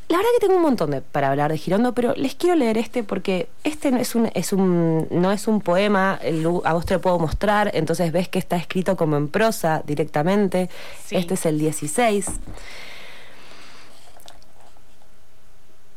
la 0.10 0.18
verdad 0.18 0.32
que 0.40 0.48
tengo 0.48 0.58
un 0.58 0.64
montón 0.64 0.90
de, 0.90 1.02
para 1.02 1.30
hablar 1.30 1.52
de 1.52 1.60
Girondo, 1.60 1.94
pero 1.94 2.16
les 2.16 2.34
quiero 2.34 2.56
leer 2.56 2.80
este 2.80 3.04
porque 3.04 3.50
este 3.64 3.92
no 3.92 3.98
es 3.98 4.16
un, 4.16 4.32
es 4.34 4.52
un, 4.52 5.08
no 5.12 5.32
es 5.32 5.48
un 5.48 5.62
poema, 5.62 6.20
a 6.64 6.74
vos 6.74 6.88
te 6.88 6.96
lo 6.96 7.02
puedo 7.02 7.20
mostrar, 7.20 7.70
entonces 7.76 8.12
ves 8.12 8.28
que 8.28 8.40
está 8.40 8.56
escrito 8.56 8.98
como 8.98 9.16
en 9.16 9.28
prosa 9.28 9.84
directamente. 9.86 10.72
Este 11.12 11.36
es 11.36 11.46
el 11.46 11.60
16. 11.60 12.26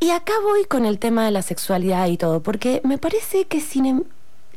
Y 0.04 0.10
acá 0.10 0.34
voy 0.42 0.66
con 0.66 0.84
el 0.84 0.98
tema 0.98 1.24
de 1.24 1.30
la 1.30 1.40
sexualidad 1.40 2.08
y 2.08 2.18
todo, 2.18 2.42
porque 2.42 2.82
me 2.84 2.98
parece 2.98 3.46
que 3.46 3.62
sin, 3.62 3.86
em, 3.86 4.04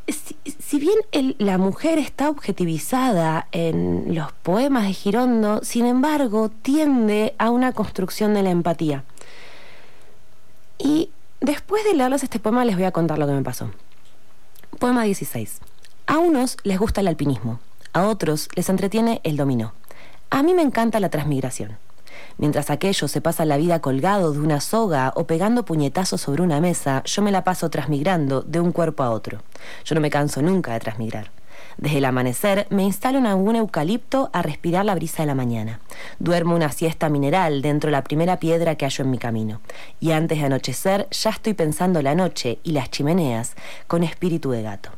si, 0.06 0.78
bien 0.78 0.98
la 1.38 1.58
mujer 1.58 2.00
está 2.00 2.30
objetivizada 2.30 3.48
en 3.54 4.14
los 4.14 4.34
poemas 4.34 4.88
de 4.88 4.94
Girondo, 4.94 5.62
sin 5.64 5.86
embargo 5.86 6.50
tiende 6.50 7.34
a 7.38 7.50
una 7.50 7.72
construcción 7.72 8.34
de 8.34 8.44
la 8.44 8.50
empatía. 8.50 9.06
Y 10.78 11.12
después 11.40 11.86
de 11.86 11.94
leerles 11.94 12.24
este 12.24 12.40
poema 12.40 12.66
les 12.66 12.76
voy 12.76 12.84
a 12.84 12.92
contar 12.92 13.18
lo 13.18 13.26
que 13.26 13.32
me 13.32 13.42
pasó. 13.42 13.72
Poema 14.80 15.04
16. 15.04 15.62
A 16.08 16.18
unos 16.18 16.58
les 16.64 16.78
gusta 16.78 17.00
el 17.00 17.08
alpinismo, 17.08 17.62
a 17.94 18.06
otros 18.08 18.50
les 18.54 18.68
entretiene 18.68 19.22
el 19.24 19.38
dominó. 19.38 19.72
A 20.30 20.44
mí 20.44 20.54
me 20.54 20.62
encanta 20.62 21.00
la 21.00 21.08
transmigración. 21.08 21.78
Mientras 22.38 22.70
aquellos 22.70 23.12
se 23.12 23.22
pasan 23.22 23.50
la 23.50 23.58
vida 23.58 23.82
colgado 23.82 24.32
de 24.32 24.40
una 24.40 24.62
soga 24.62 25.12
o 25.16 25.26
pegando 25.26 25.66
puñetazos 25.66 26.22
sobre 26.22 26.44
una 26.44 26.62
mesa, 26.62 27.02
yo 27.06 27.22
me 27.22 27.32
la 27.32 27.44
paso 27.44 27.70
transmigrando 27.70 28.42
de 28.42 28.60
un 28.60 28.72
cuerpo 28.72 29.04
a 29.04 29.12
otro. 29.12 29.42
Yo 29.86 29.96
no 29.96 30.02
me 30.02 30.10
canso 30.10 30.42
nunca 30.42 30.74
de 30.74 30.80
transmigrar. 30.80 31.32
Desde 31.78 32.00
el 32.00 32.06
amanecer 32.06 32.66
me 32.70 32.84
instalo 32.84 33.20
en 33.20 33.28
algún 33.28 33.56
eucalipto 33.56 34.30
a 34.34 34.42
respirar 34.42 34.86
la 34.86 34.96
brisa 34.96 35.24
de 35.24 35.28
la 35.28 35.36
mañana. 35.36 35.80
Duermo 36.20 36.56
una 36.56 36.72
siesta 36.72 37.10
mineral 37.10 37.62
dentro 37.62 37.90
de 37.90 37.92
la 37.92 38.04
primera 38.04 38.40
piedra 38.40 38.76
que 38.76 38.86
hallo 38.86 39.04
en 39.04 39.12
mi 39.12 39.18
camino. 39.20 39.62
Y 40.00 40.12
antes 40.12 40.40
de 40.40 40.46
anochecer 40.46 41.08
ya 41.12 41.30
estoy 41.30 41.54
pensando 41.54 42.02
la 42.02 42.16
noche 42.16 42.60
y 42.64 42.72
las 42.72 42.90
chimeneas 42.90 43.56
con 43.88 44.04
espíritu 44.04 44.52
de 44.52 44.64
gato. 44.64 44.90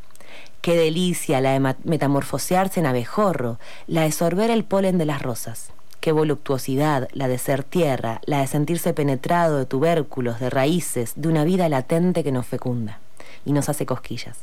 Qué 0.62 0.76
delicia 0.76 1.42
la 1.42 1.52
de 1.52 1.76
metamorfosearse 1.84 2.80
en 2.80 2.86
abejorro, 2.86 3.60
la 3.88 4.04
de 4.04 4.12
sorber 4.12 4.50
el 4.50 4.66
polen 4.66 4.98
de 4.98 5.06
las 5.06 5.22
rosas. 5.22 5.72
Qué 6.00 6.14
voluptuosidad 6.14 7.10
la 7.12 7.28
de 7.28 7.38
ser 7.38 7.64
tierra, 7.64 8.22
la 8.26 8.40
de 8.40 8.48
sentirse 8.48 8.94
penetrado 8.94 9.58
de 9.58 9.66
tubérculos, 9.66 10.40
de 10.40 10.50
raíces, 10.50 11.14
de 11.18 11.28
una 11.28 11.44
vida 11.44 11.68
latente 11.68 12.24
que 12.24 12.32
nos 12.32 12.48
fecunda 12.48 13.00
y 13.46 13.52
nos 13.52 13.68
hace 13.68 13.86
cosquillas. 13.86 14.38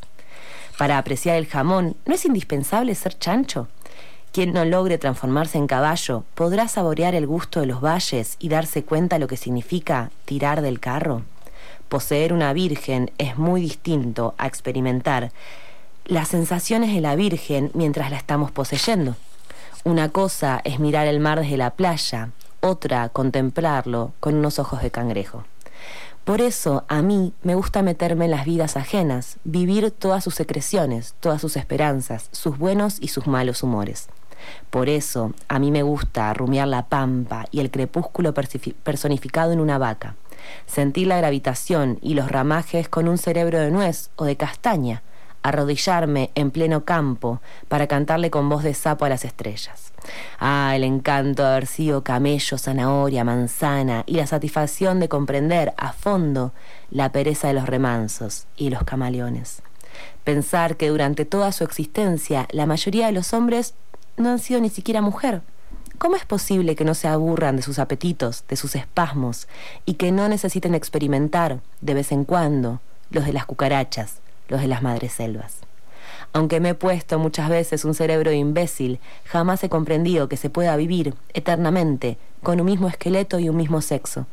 Para 0.77 0.99
apreciar 0.99 1.37
el 1.37 1.47
jamón, 1.47 1.97
¿no 2.05 2.15
es 2.15 2.27
indispensable 2.27 2.95
ser 2.95 3.19
chancho? 3.19 3.69
Quien 4.33 4.53
no 4.53 4.67
logre 4.67 4.99
transformarse 4.99 5.57
en 5.57 5.67
caballo 5.67 6.25
podrá 6.35 6.69
saborear 6.69 7.15
el 7.15 7.27
gusto 7.27 7.61
de 7.61 7.67
los 7.67 7.81
valles 7.81 8.37
y 8.39 8.51
darse 8.51 8.85
cuenta 8.85 9.19
lo 9.19 9.27
que 9.27 9.39
significa 9.39 10.11
tirar 10.27 10.61
del 10.61 10.79
carro. 10.79 11.23
Poseer 11.89 12.35
una 12.35 12.53
virgen 12.53 13.11
es 13.17 13.39
muy 13.39 13.63
distinto 13.63 14.35
a 14.37 14.47
experimentar 14.47 15.33
las 16.05 16.29
sensaciones 16.29 16.95
de 16.95 17.01
la 17.01 17.17
virgen 17.17 17.71
mientras 17.73 18.11
la 18.11 18.19
estamos 18.19 18.51
poseyendo. 18.51 19.17
Una 19.87 20.09
cosa 20.09 20.61
es 20.65 20.81
mirar 20.81 21.07
el 21.07 21.21
mar 21.21 21.39
desde 21.39 21.57
la 21.57 21.71
playa, 21.71 22.31
otra 22.61 23.09
contemplarlo 23.09 24.15
con 24.19 24.35
unos 24.35 24.59
ojos 24.59 24.83
de 24.83 24.91
cangrejo. 24.91 25.45
Por 26.25 26.41
eso 26.41 26.85
a 26.89 27.03
mí 27.03 27.33
me 27.43 27.55
gusta 27.55 27.83
meterme 27.83 28.25
en 28.25 28.33
las 28.33 28.47
vidas 28.47 28.77
ajenas, 28.77 29.37
vivir 29.45 29.93
todas 29.93 30.25
sus 30.25 30.35
secreciones, 30.35 31.15
todas 31.21 31.41
sus 31.41 31.57
esperanzas, 31.57 32.29
sus 32.33 32.59
buenos 32.59 32.99
y 33.01 33.07
sus 33.07 33.29
malos 33.29 33.63
humores. 33.63 34.09
Por 34.71 34.89
eso 34.89 35.35
a 35.47 35.61
mí 35.61 35.71
me 35.71 35.85
gusta 35.85 36.35
rumiar 36.35 36.67
la 36.67 36.87
pampa 36.87 37.45
y 37.53 37.61
el 37.61 37.71
crepúsculo 37.71 38.35
personificado 38.35 39.53
en 39.53 39.61
una 39.61 39.79
vaca, 39.79 40.17
sentir 40.67 41.07
la 41.07 41.19
gravitación 41.19 42.01
y 42.03 42.15
los 42.15 42.29
ramajes 42.29 42.89
con 42.89 43.07
un 43.07 43.19
cerebro 43.19 43.61
de 43.61 43.71
nuez 43.71 44.11
o 44.17 44.25
de 44.25 44.37
castaña, 44.37 45.05
arrodillarme 45.47 46.31
en 46.35 46.51
pleno 46.51 46.85
campo 46.85 47.41
para 47.69 47.87
cantarle 47.87 48.31
con 48.31 48.49
voz 48.49 48.65
de 48.65 48.75
sapo 48.75 49.05
a 49.05 49.09
las 49.09 49.25
estrellas. 49.25 49.93
Ah, 50.41 50.73
el 50.75 50.83
encanto 50.83 51.43
de 51.43 51.49
haber 51.51 51.67
sido 51.67 52.03
camello, 52.03 52.59
zanahoria, 52.59 53.25
manzana 53.25 54.03
y 54.07 54.15
la 54.15 54.27
satisfacción 54.27 54.99
de 54.99 55.09
comprender 55.09 55.73
a 55.77 55.93
fondo 55.93 56.53
la 56.91 57.13
pereza 57.13 57.49
de 57.49 57.55
los 57.55 57.67
remansos 57.67 58.47
y 58.57 58.71
los 58.71 58.83
camaleones. 58.83 59.63
Pensar 60.25 60.77
que 60.77 60.89
durante 60.89 61.25
toda 61.25 61.53
su 61.53 61.63
existencia 61.63 62.49
la 62.51 62.67
mayoría 62.67 63.07
de 63.07 63.13
los 63.13 63.33
hombres 63.33 63.75
no 64.17 64.31
han 64.31 64.41
sido 64.41 64.61
ni 64.61 64.71
siquiera 64.71 65.01
mujer. 65.01 65.43
¿Cómo 65.99 66.17
es 66.17 66.27
posible 66.27 66.75
que 66.75 66.85
no 66.85 66.95
se 66.95 67.09
aburran 67.09 67.57
de 67.57 67.63
sus 67.63 67.79
apetitos, 67.79 68.45
de 68.49 68.57
sus 68.57 68.75
espasmos, 68.75 69.47
y 69.87 69.95
que 69.95 70.13
no 70.13 70.29
necesiten 70.29 70.75
experimentar, 70.75 71.61
de 71.81 71.95
vez 71.95 72.13
en 72.13 72.25
cuando, 72.25 72.81
los 73.11 73.25
de 73.25 73.33
las 73.33 73.47
cucarachas, 73.47 74.21
los 74.49 74.61
de 74.61 74.69
las 74.69 74.83
madres 74.83 75.13
selvas? 75.13 75.67
Aunque 76.33 76.61
me 76.61 76.71
he 76.71 76.75
puesto 76.75 77.19
muchas 77.19 77.49
veces 77.49 77.85
un 77.85 77.95
cerebro 77.95 78.33
imbécil, 78.33 79.01
jamás 79.25 79.63
he 79.65 79.69
comprendido 79.69 80.29
que 80.29 80.37
se 80.37 80.51
pueda 80.51 80.77
vivir 80.77 81.15
eternamente 81.35 82.19
con 82.43 82.61
un 82.61 82.67
mismo 82.67 82.89
esqueleto 82.89 83.39
y 83.39 83.49
un 83.49 83.57
mismo 83.57 83.81
sexo. 83.81 84.27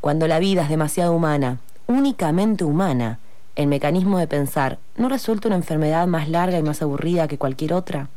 Cuando 0.00 0.26
la 0.26 0.38
vida 0.38 0.62
es 0.62 0.68
demasiado 0.68 1.12
humana, 1.12 1.60
únicamente 1.86 2.64
humana, 2.64 3.18
el 3.56 3.68
mecanismo 3.68 4.18
de 4.18 4.26
pensar 4.26 4.78
no 4.96 5.08
resulta 5.08 5.48
una 5.48 5.56
enfermedad 5.56 6.06
más 6.06 6.28
larga 6.28 6.58
y 6.58 6.62
más 6.62 6.82
aburrida 6.82 7.28
que 7.28 7.38
cualquier 7.38 7.72
otra. 7.72 8.08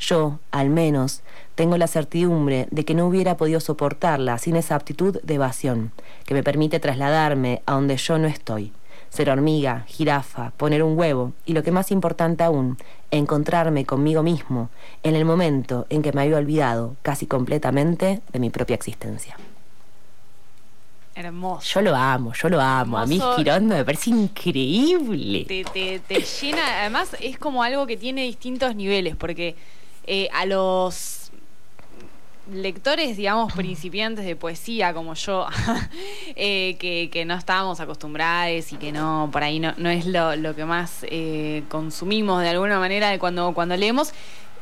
Yo, 0.00 0.40
al 0.50 0.68
menos, 0.68 1.22
tengo 1.54 1.76
la 1.78 1.86
certidumbre 1.86 2.66
de 2.72 2.84
que 2.84 2.94
no 2.94 3.06
hubiera 3.06 3.36
podido 3.36 3.60
soportarla 3.60 4.38
sin 4.38 4.56
esa 4.56 4.74
aptitud 4.74 5.20
de 5.22 5.34
evasión, 5.34 5.92
que 6.26 6.34
me 6.34 6.42
permite 6.42 6.80
trasladarme 6.80 7.62
a 7.66 7.74
donde 7.74 7.96
yo 7.96 8.18
no 8.18 8.26
estoy 8.26 8.72
ser 9.12 9.28
hormiga, 9.28 9.84
jirafa, 9.86 10.52
poner 10.56 10.82
un 10.82 10.98
huevo 10.98 11.34
y 11.44 11.52
lo 11.52 11.62
que 11.62 11.70
más 11.70 11.90
importante 11.90 12.44
aún, 12.44 12.78
encontrarme 13.10 13.84
conmigo 13.84 14.22
mismo 14.22 14.70
en 15.02 15.16
el 15.16 15.26
momento 15.26 15.86
en 15.90 16.00
que 16.00 16.12
me 16.12 16.22
había 16.22 16.38
olvidado 16.38 16.96
casi 17.02 17.26
completamente 17.26 18.22
de 18.32 18.38
mi 18.38 18.48
propia 18.48 18.74
existencia. 18.74 19.36
Hermoso. 21.14 21.74
Yo 21.74 21.82
lo 21.82 21.94
amo, 21.94 22.32
yo 22.32 22.48
lo 22.48 22.58
amo. 22.58 22.96
A 22.96 23.04
mí 23.04 23.20
Girondo 23.36 23.74
me 23.74 23.84
parece 23.84 24.08
increíble. 24.08 25.44
Te, 25.44 26.22
llena, 26.40 26.80
además 26.80 27.14
es 27.20 27.38
como 27.38 27.62
algo 27.62 27.86
que 27.86 27.98
tiene 27.98 28.22
distintos 28.22 28.74
niveles, 28.74 29.14
porque 29.14 29.56
eh, 30.06 30.30
a 30.32 30.46
los 30.46 31.21
lectores, 32.50 33.16
digamos, 33.16 33.52
principiantes 33.52 34.24
de 34.24 34.36
poesía 34.36 34.92
como 34.92 35.14
yo, 35.14 35.46
eh, 36.36 36.76
que, 36.78 37.24
no 37.24 37.34
estábamos 37.34 37.80
acostumbrados 37.80 38.72
y 38.72 38.76
que 38.76 38.92
no, 38.92 39.28
por 39.32 39.42
ahí 39.42 39.60
no, 39.60 39.74
no 39.76 39.90
es 39.90 40.06
lo, 40.06 40.54
que 40.54 40.64
más 40.64 40.98
eh, 41.02 41.62
consumimos 41.68 42.42
de 42.42 42.48
alguna 42.48 42.78
manera 42.78 43.10
de 43.10 43.18
cuando, 43.18 43.52
cuando 43.54 43.76
leemos, 43.76 44.12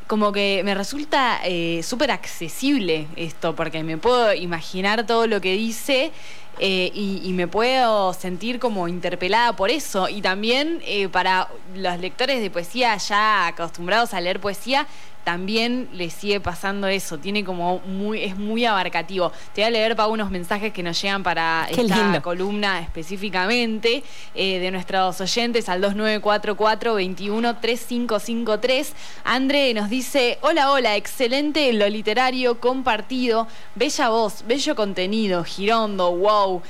como 0.07 0.33
que 0.33 0.61
me 0.65 0.75
resulta 0.75 1.39
eh, 1.45 1.81
súper 1.83 2.11
accesible 2.11 3.07
esto, 3.15 3.55
porque 3.55 3.81
me 3.81 3.97
puedo 3.97 4.33
imaginar 4.33 5.05
todo 5.05 5.25
lo 5.25 5.39
que 5.39 5.53
dice 5.53 6.11
eh, 6.59 6.91
y, 6.93 7.21
y 7.23 7.33
me 7.33 7.47
puedo 7.47 8.13
sentir 8.13 8.59
como 8.59 8.87
interpelada 8.87 9.55
por 9.55 9.69
eso. 9.71 10.09
Y 10.09 10.21
también 10.21 10.81
eh, 10.85 11.07
para 11.07 11.47
los 11.75 11.99
lectores 11.99 12.41
de 12.41 12.49
poesía 12.49 12.97
ya 12.97 13.47
acostumbrados 13.47 14.13
a 14.13 14.21
leer 14.21 14.39
poesía, 14.39 14.85
también 15.23 15.89
le 15.93 16.09
sigue 16.09 16.39
pasando 16.39 16.87
eso, 16.87 17.17
tiene 17.17 17.43
como 17.43 17.79
muy, 17.79 18.23
es 18.23 18.35
muy 18.35 18.65
abarcativo. 18.65 19.31
Te 19.53 19.61
voy 19.61 19.67
a 19.67 19.69
leer 19.71 19.95
para 19.95 20.07
unos 20.07 20.31
mensajes 20.31 20.73
que 20.73 20.83
nos 20.83 21.01
llegan 21.01 21.23
para 21.23 21.67
Qué 21.73 21.81
esta 21.81 21.95
lindo. 21.95 22.21
columna 22.21 22.79
específicamente 22.79 24.03
eh, 24.35 24.59
de 24.59 24.71
nuestros 24.71 25.21
oyentes 25.21 25.69
al 25.69 25.81
2944 25.81 26.95
21 26.95 27.57
3553. 27.57 28.93
André 29.23 29.73
nos 29.73 29.89
dice, 29.89 30.37
hola, 30.41 30.71
hola, 30.71 30.95
excelente 30.95 31.71
lo 31.73 31.87
literario 31.87 32.59
compartido, 32.59 33.47
bella 33.75 34.09
voz, 34.09 34.43
bello 34.47 34.75
contenido, 34.75 35.43
girondo, 35.43 36.15
wow, 36.15 36.61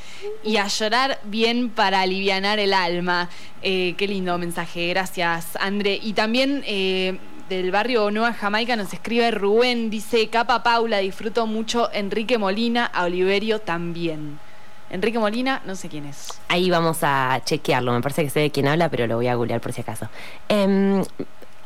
y 0.43 0.57
a 0.57 0.67
llorar 0.67 1.19
bien 1.23 1.69
para 1.69 2.01
alivianar 2.01 2.59
el 2.59 2.73
alma. 2.73 3.29
Eh, 3.63 3.93
qué 3.97 4.07
lindo 4.07 4.37
mensaje, 4.37 4.87
gracias 4.89 5.55
André. 5.59 5.99
Y 6.01 6.13
también... 6.13 6.63
eh, 6.65 7.17
del 7.51 7.69
barrio 7.69 8.09
Nueva 8.11 8.31
Jamaica 8.33 8.77
nos 8.77 8.93
escribe 8.93 9.29
Rubén, 9.29 9.89
dice, 9.89 10.29
Capa 10.29 10.63
Paula, 10.63 10.99
disfruto 10.99 11.45
mucho 11.47 11.89
Enrique 11.91 12.37
Molina, 12.37 12.85
a 12.85 13.03
Oliverio 13.03 13.59
también. 13.59 14.39
Enrique 14.89 15.19
Molina, 15.19 15.61
no 15.65 15.75
sé 15.75 15.89
quién 15.89 16.05
es. 16.05 16.29
Ahí 16.47 16.69
vamos 16.69 16.99
a 17.01 17.41
chequearlo. 17.43 17.91
Me 17.91 18.01
parece 18.01 18.23
que 18.23 18.29
sé 18.29 18.39
de 18.39 18.51
quién 18.51 18.69
habla, 18.69 18.87
pero 18.87 19.05
lo 19.05 19.17
voy 19.17 19.27
a 19.27 19.35
googlear 19.35 19.59
por 19.59 19.73
si 19.73 19.81
acaso. 19.81 20.07
Em, 20.47 21.03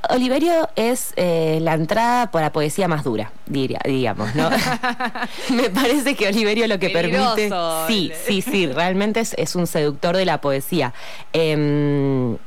Oliverio 0.10 0.70
es 0.76 1.14
eh, 1.18 1.60
la 1.62 1.76
entrada 1.76 2.32
para 2.32 2.52
poesía 2.52 2.88
más 2.88 3.04
dura, 3.04 3.32
diría, 3.46 3.80
digamos, 3.86 4.34
¿no? 4.34 4.50
Me 5.52 5.70
parece 5.70 6.16
que 6.16 6.30
Oliverio 6.30 6.66
lo 6.66 6.80
que 6.80 6.90
permite. 6.90 7.52
Sí, 7.88 8.12
sí, 8.26 8.42
sí, 8.42 8.66
realmente 8.66 9.20
es, 9.20 9.36
es 9.38 9.56
un 9.56 9.68
seductor 9.68 10.18
de 10.18 10.26
la 10.26 10.42
poesía. 10.42 10.96
Em, 11.32 12.38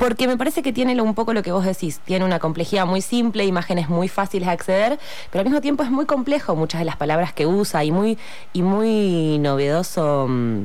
porque 0.00 0.26
me 0.26 0.38
parece 0.38 0.62
que 0.62 0.72
tiene 0.72 0.98
un 1.02 1.14
poco 1.14 1.34
lo 1.34 1.42
que 1.42 1.52
vos 1.52 1.62
decís, 1.62 2.00
tiene 2.06 2.24
una 2.24 2.38
complejidad 2.38 2.86
muy 2.86 3.02
simple, 3.02 3.44
imágenes 3.44 3.90
muy 3.90 4.08
fáciles 4.08 4.46
de 4.46 4.52
acceder, 4.52 4.98
pero 5.30 5.40
al 5.40 5.44
mismo 5.44 5.60
tiempo 5.60 5.82
es 5.82 5.90
muy 5.90 6.06
complejo 6.06 6.56
muchas 6.56 6.78
de 6.78 6.86
las 6.86 6.96
palabras 6.96 7.34
que 7.34 7.44
usa 7.46 7.84
y 7.84 7.92
muy, 7.92 8.16
y 8.54 8.62
muy 8.62 9.38
novedoso 9.40 10.26
mm, 10.26 10.62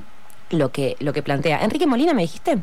lo 0.51 0.71
que, 0.71 0.95
lo 1.01 1.11
que 1.11 1.21
plantea. 1.21 1.65
Enrique 1.65 1.85
Molina, 1.85 2.13
¿me 2.13 2.21
dijiste? 2.21 2.59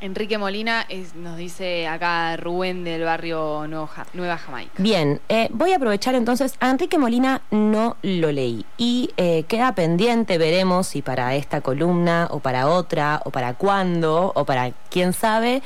Enrique 0.00 0.36
Molina 0.36 0.84
es- 0.90 1.14
nos 1.14 1.36
dice 1.38 1.88
acá 1.88 2.36
Rubén 2.36 2.84
del 2.84 3.04
barrio 3.04 3.66
Nueva 3.66 4.36
Jamaica. 4.38 4.74
Bien, 4.76 5.20
eh, 5.30 5.48
voy 5.52 5.72
a 5.72 5.76
aprovechar 5.76 6.14
entonces, 6.14 6.54
a 6.60 6.68
Enrique 6.70 6.98
Molina 6.98 7.40
no 7.50 7.96
lo 8.02 8.30
leí 8.30 8.66
y 8.76 9.10
eh, 9.16 9.44
queda 9.48 9.74
pendiente, 9.74 10.36
veremos 10.36 10.88
si 10.88 11.00
para 11.00 11.34
esta 11.34 11.62
columna 11.62 12.28
o 12.30 12.40
para 12.40 12.68
otra 12.68 13.22
o 13.24 13.30
para 13.30 13.54
cuándo 13.54 14.32
o 14.34 14.44
para 14.44 14.72
quién 14.90 15.14
sabe. 15.14 15.62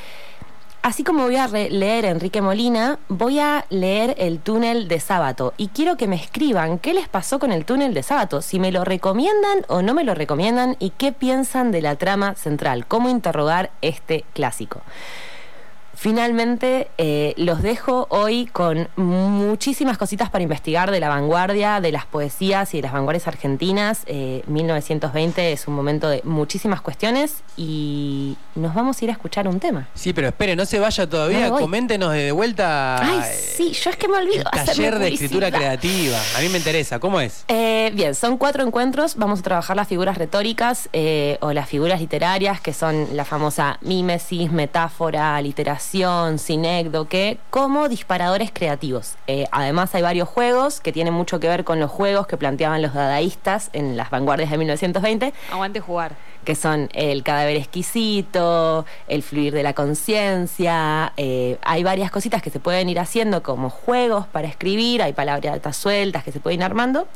Así 0.83 1.05
como 1.05 1.25
voy 1.25 1.37
a 1.37 1.47
leer 1.47 2.07
Enrique 2.07 2.41
Molina, 2.41 2.99
voy 3.09 3.39
a 3.39 3.67
leer 3.69 4.15
El 4.17 4.39
túnel 4.39 4.89
de 4.89 4.99
Sábato 4.99 5.53
y 5.59 5.69
quiero 5.69 5.99
que 5.99 6.07
me 6.07 6.17
escriban 6.17 6.79
qué 6.79 6.95
les 6.95 7.07
pasó 7.07 7.39
con 7.39 7.53
el 7.53 7.67
túnel 7.67 7.93
de 7.93 8.03
Sábato, 8.03 8.41
si 8.41 8.59
me 8.59 8.73
lo 8.73 8.83
recomiendan 8.83 9.67
o 9.69 9.83
no 9.83 9.93
me 9.93 10.05
lo 10.05 10.15
recomiendan 10.15 10.77
y 10.79 10.89
qué 10.91 11.13
piensan 11.13 11.71
de 11.71 11.83
la 11.83 11.97
trama 11.97 12.35
central, 12.35 12.87
cómo 12.87 13.11
interrogar 13.11 13.71
este 13.83 14.25
clásico. 14.33 14.81
Finalmente, 16.05 16.89
eh, 16.97 17.35
los 17.37 17.61
dejo 17.61 18.07
hoy 18.09 18.47
con 18.47 18.89
muchísimas 18.97 19.99
cositas 19.99 20.31
para 20.31 20.43
investigar 20.43 20.91
de 20.91 20.99
la 20.99 21.11
vanguardia, 21.11 21.83
de 21.83 21.93
las 21.93 22.07
poesías 22.07 22.73
y 22.73 22.79
de 22.79 22.85
las 22.85 22.93
vanguardias 22.93 23.29
argentinas. 23.29 24.05
Eh, 24.07 24.43
1920 24.47 25.53
es 25.53 25.69
un 25.69 25.75
momento 25.75 26.09
de 26.09 26.23
muchísimas 26.25 26.81
cuestiones 26.81 27.43
y 27.55 28.35
nos 28.55 28.75
vamos 28.75 28.99
a 28.99 29.05
ir 29.05 29.11
a 29.11 29.13
escuchar 29.13 29.47
un 29.47 29.61
tema. 29.61 29.89
Sí, 29.95 30.15
pero 30.15 30.29
espere, 30.29 30.57
no 30.57 30.65
se 30.65 30.79
vaya 30.79 31.05
No 31.05 31.11
todavía. 31.11 31.51
voy. 31.51 31.61
Coméntenos 31.61 32.15
de 32.15 32.33
vuelta. 32.33 32.97
Ay, 32.99 33.21
eh, 33.31 33.35
sí, 33.59 33.73
yo 33.73 33.91
es 33.91 33.97
que 33.99 34.09
me 34.09 34.17
olvido. 34.17 34.45
el 34.55 34.65
taller 34.65 34.99
de 34.99 35.09
escritura 35.09 35.51
creativa. 35.51 36.17
A 36.35 36.41
mí 36.41 36.49
me 36.49 36.57
interesa. 36.57 36.99
¿Cómo 36.99 37.21
es? 37.21 37.45
Eh, 37.49 37.91
bien, 37.93 38.15
son 38.15 38.39
cuatro 38.39 38.63
encuentros. 38.67 39.17
Vamos 39.17 39.41
a 39.41 39.43
trabajar 39.43 39.77
las 39.77 39.87
figuras 39.87 40.17
retóricas 40.17 40.89
eh, 40.95 41.37
o 41.43 41.53
las 41.53 41.69
figuras 41.69 42.01
literarias, 42.01 42.59
que 42.63 42.73
son 42.73 43.07
la 43.13 43.27
famosa 43.27 43.77
mímesis, 43.83 44.51
metáfora, 44.51 45.39
literación, 45.43 45.90
sinécdoque, 46.39 47.39
como 47.51 47.89
disparadores 47.89 48.51
creativos. 48.53 49.17
Eh, 49.27 49.47
además, 49.51 49.95
hay 49.95 50.03
varios 50.03 50.29
juegos 50.29 50.81
que 50.81 50.93
tienen 50.93 51.13
mucho 51.13 51.41
que 51.41 51.49
ver 51.49 51.65
con 51.65 51.81
los 51.81 51.91
juegos 51.91 52.27
que 52.27 52.37
planteaban 52.37 52.81
los 52.83 52.95
dadaístas 52.95 53.71
en 53.73 53.97
las 53.97 54.11
vanguardias 54.11 54.51
de 54.51 54.59
1920 54.59 55.35
Aguante 55.53 55.81
jugar. 55.81 56.15
que 56.45 56.55
son 56.55 56.89
el 56.93 57.23
cadáver 57.23 57.57
exquisito, 57.57 58.87
el 59.09 59.23
fluir 59.23 59.53
de 59.53 59.63
la 59.63 59.73
conciencia, 59.73 61.13
eh, 61.17 61.59
hay 61.63 61.83
varias 61.83 62.11
cositas 62.11 62.43
que 62.43 62.51
se 62.51 62.61
pueden 62.61 62.89
ir 62.89 63.01
haciendo 63.01 63.43
como 63.43 63.69
juegos 63.71 64.27
para 64.27 64.49
escribir, 64.49 65.03
hay 65.03 65.13
palabras 65.13 65.77
sueltas 65.77 66.25
que 66.25 66.33
se 66.33 66.41
pueden 66.41 66.61
ir 66.61 66.65
armando. 66.65 67.09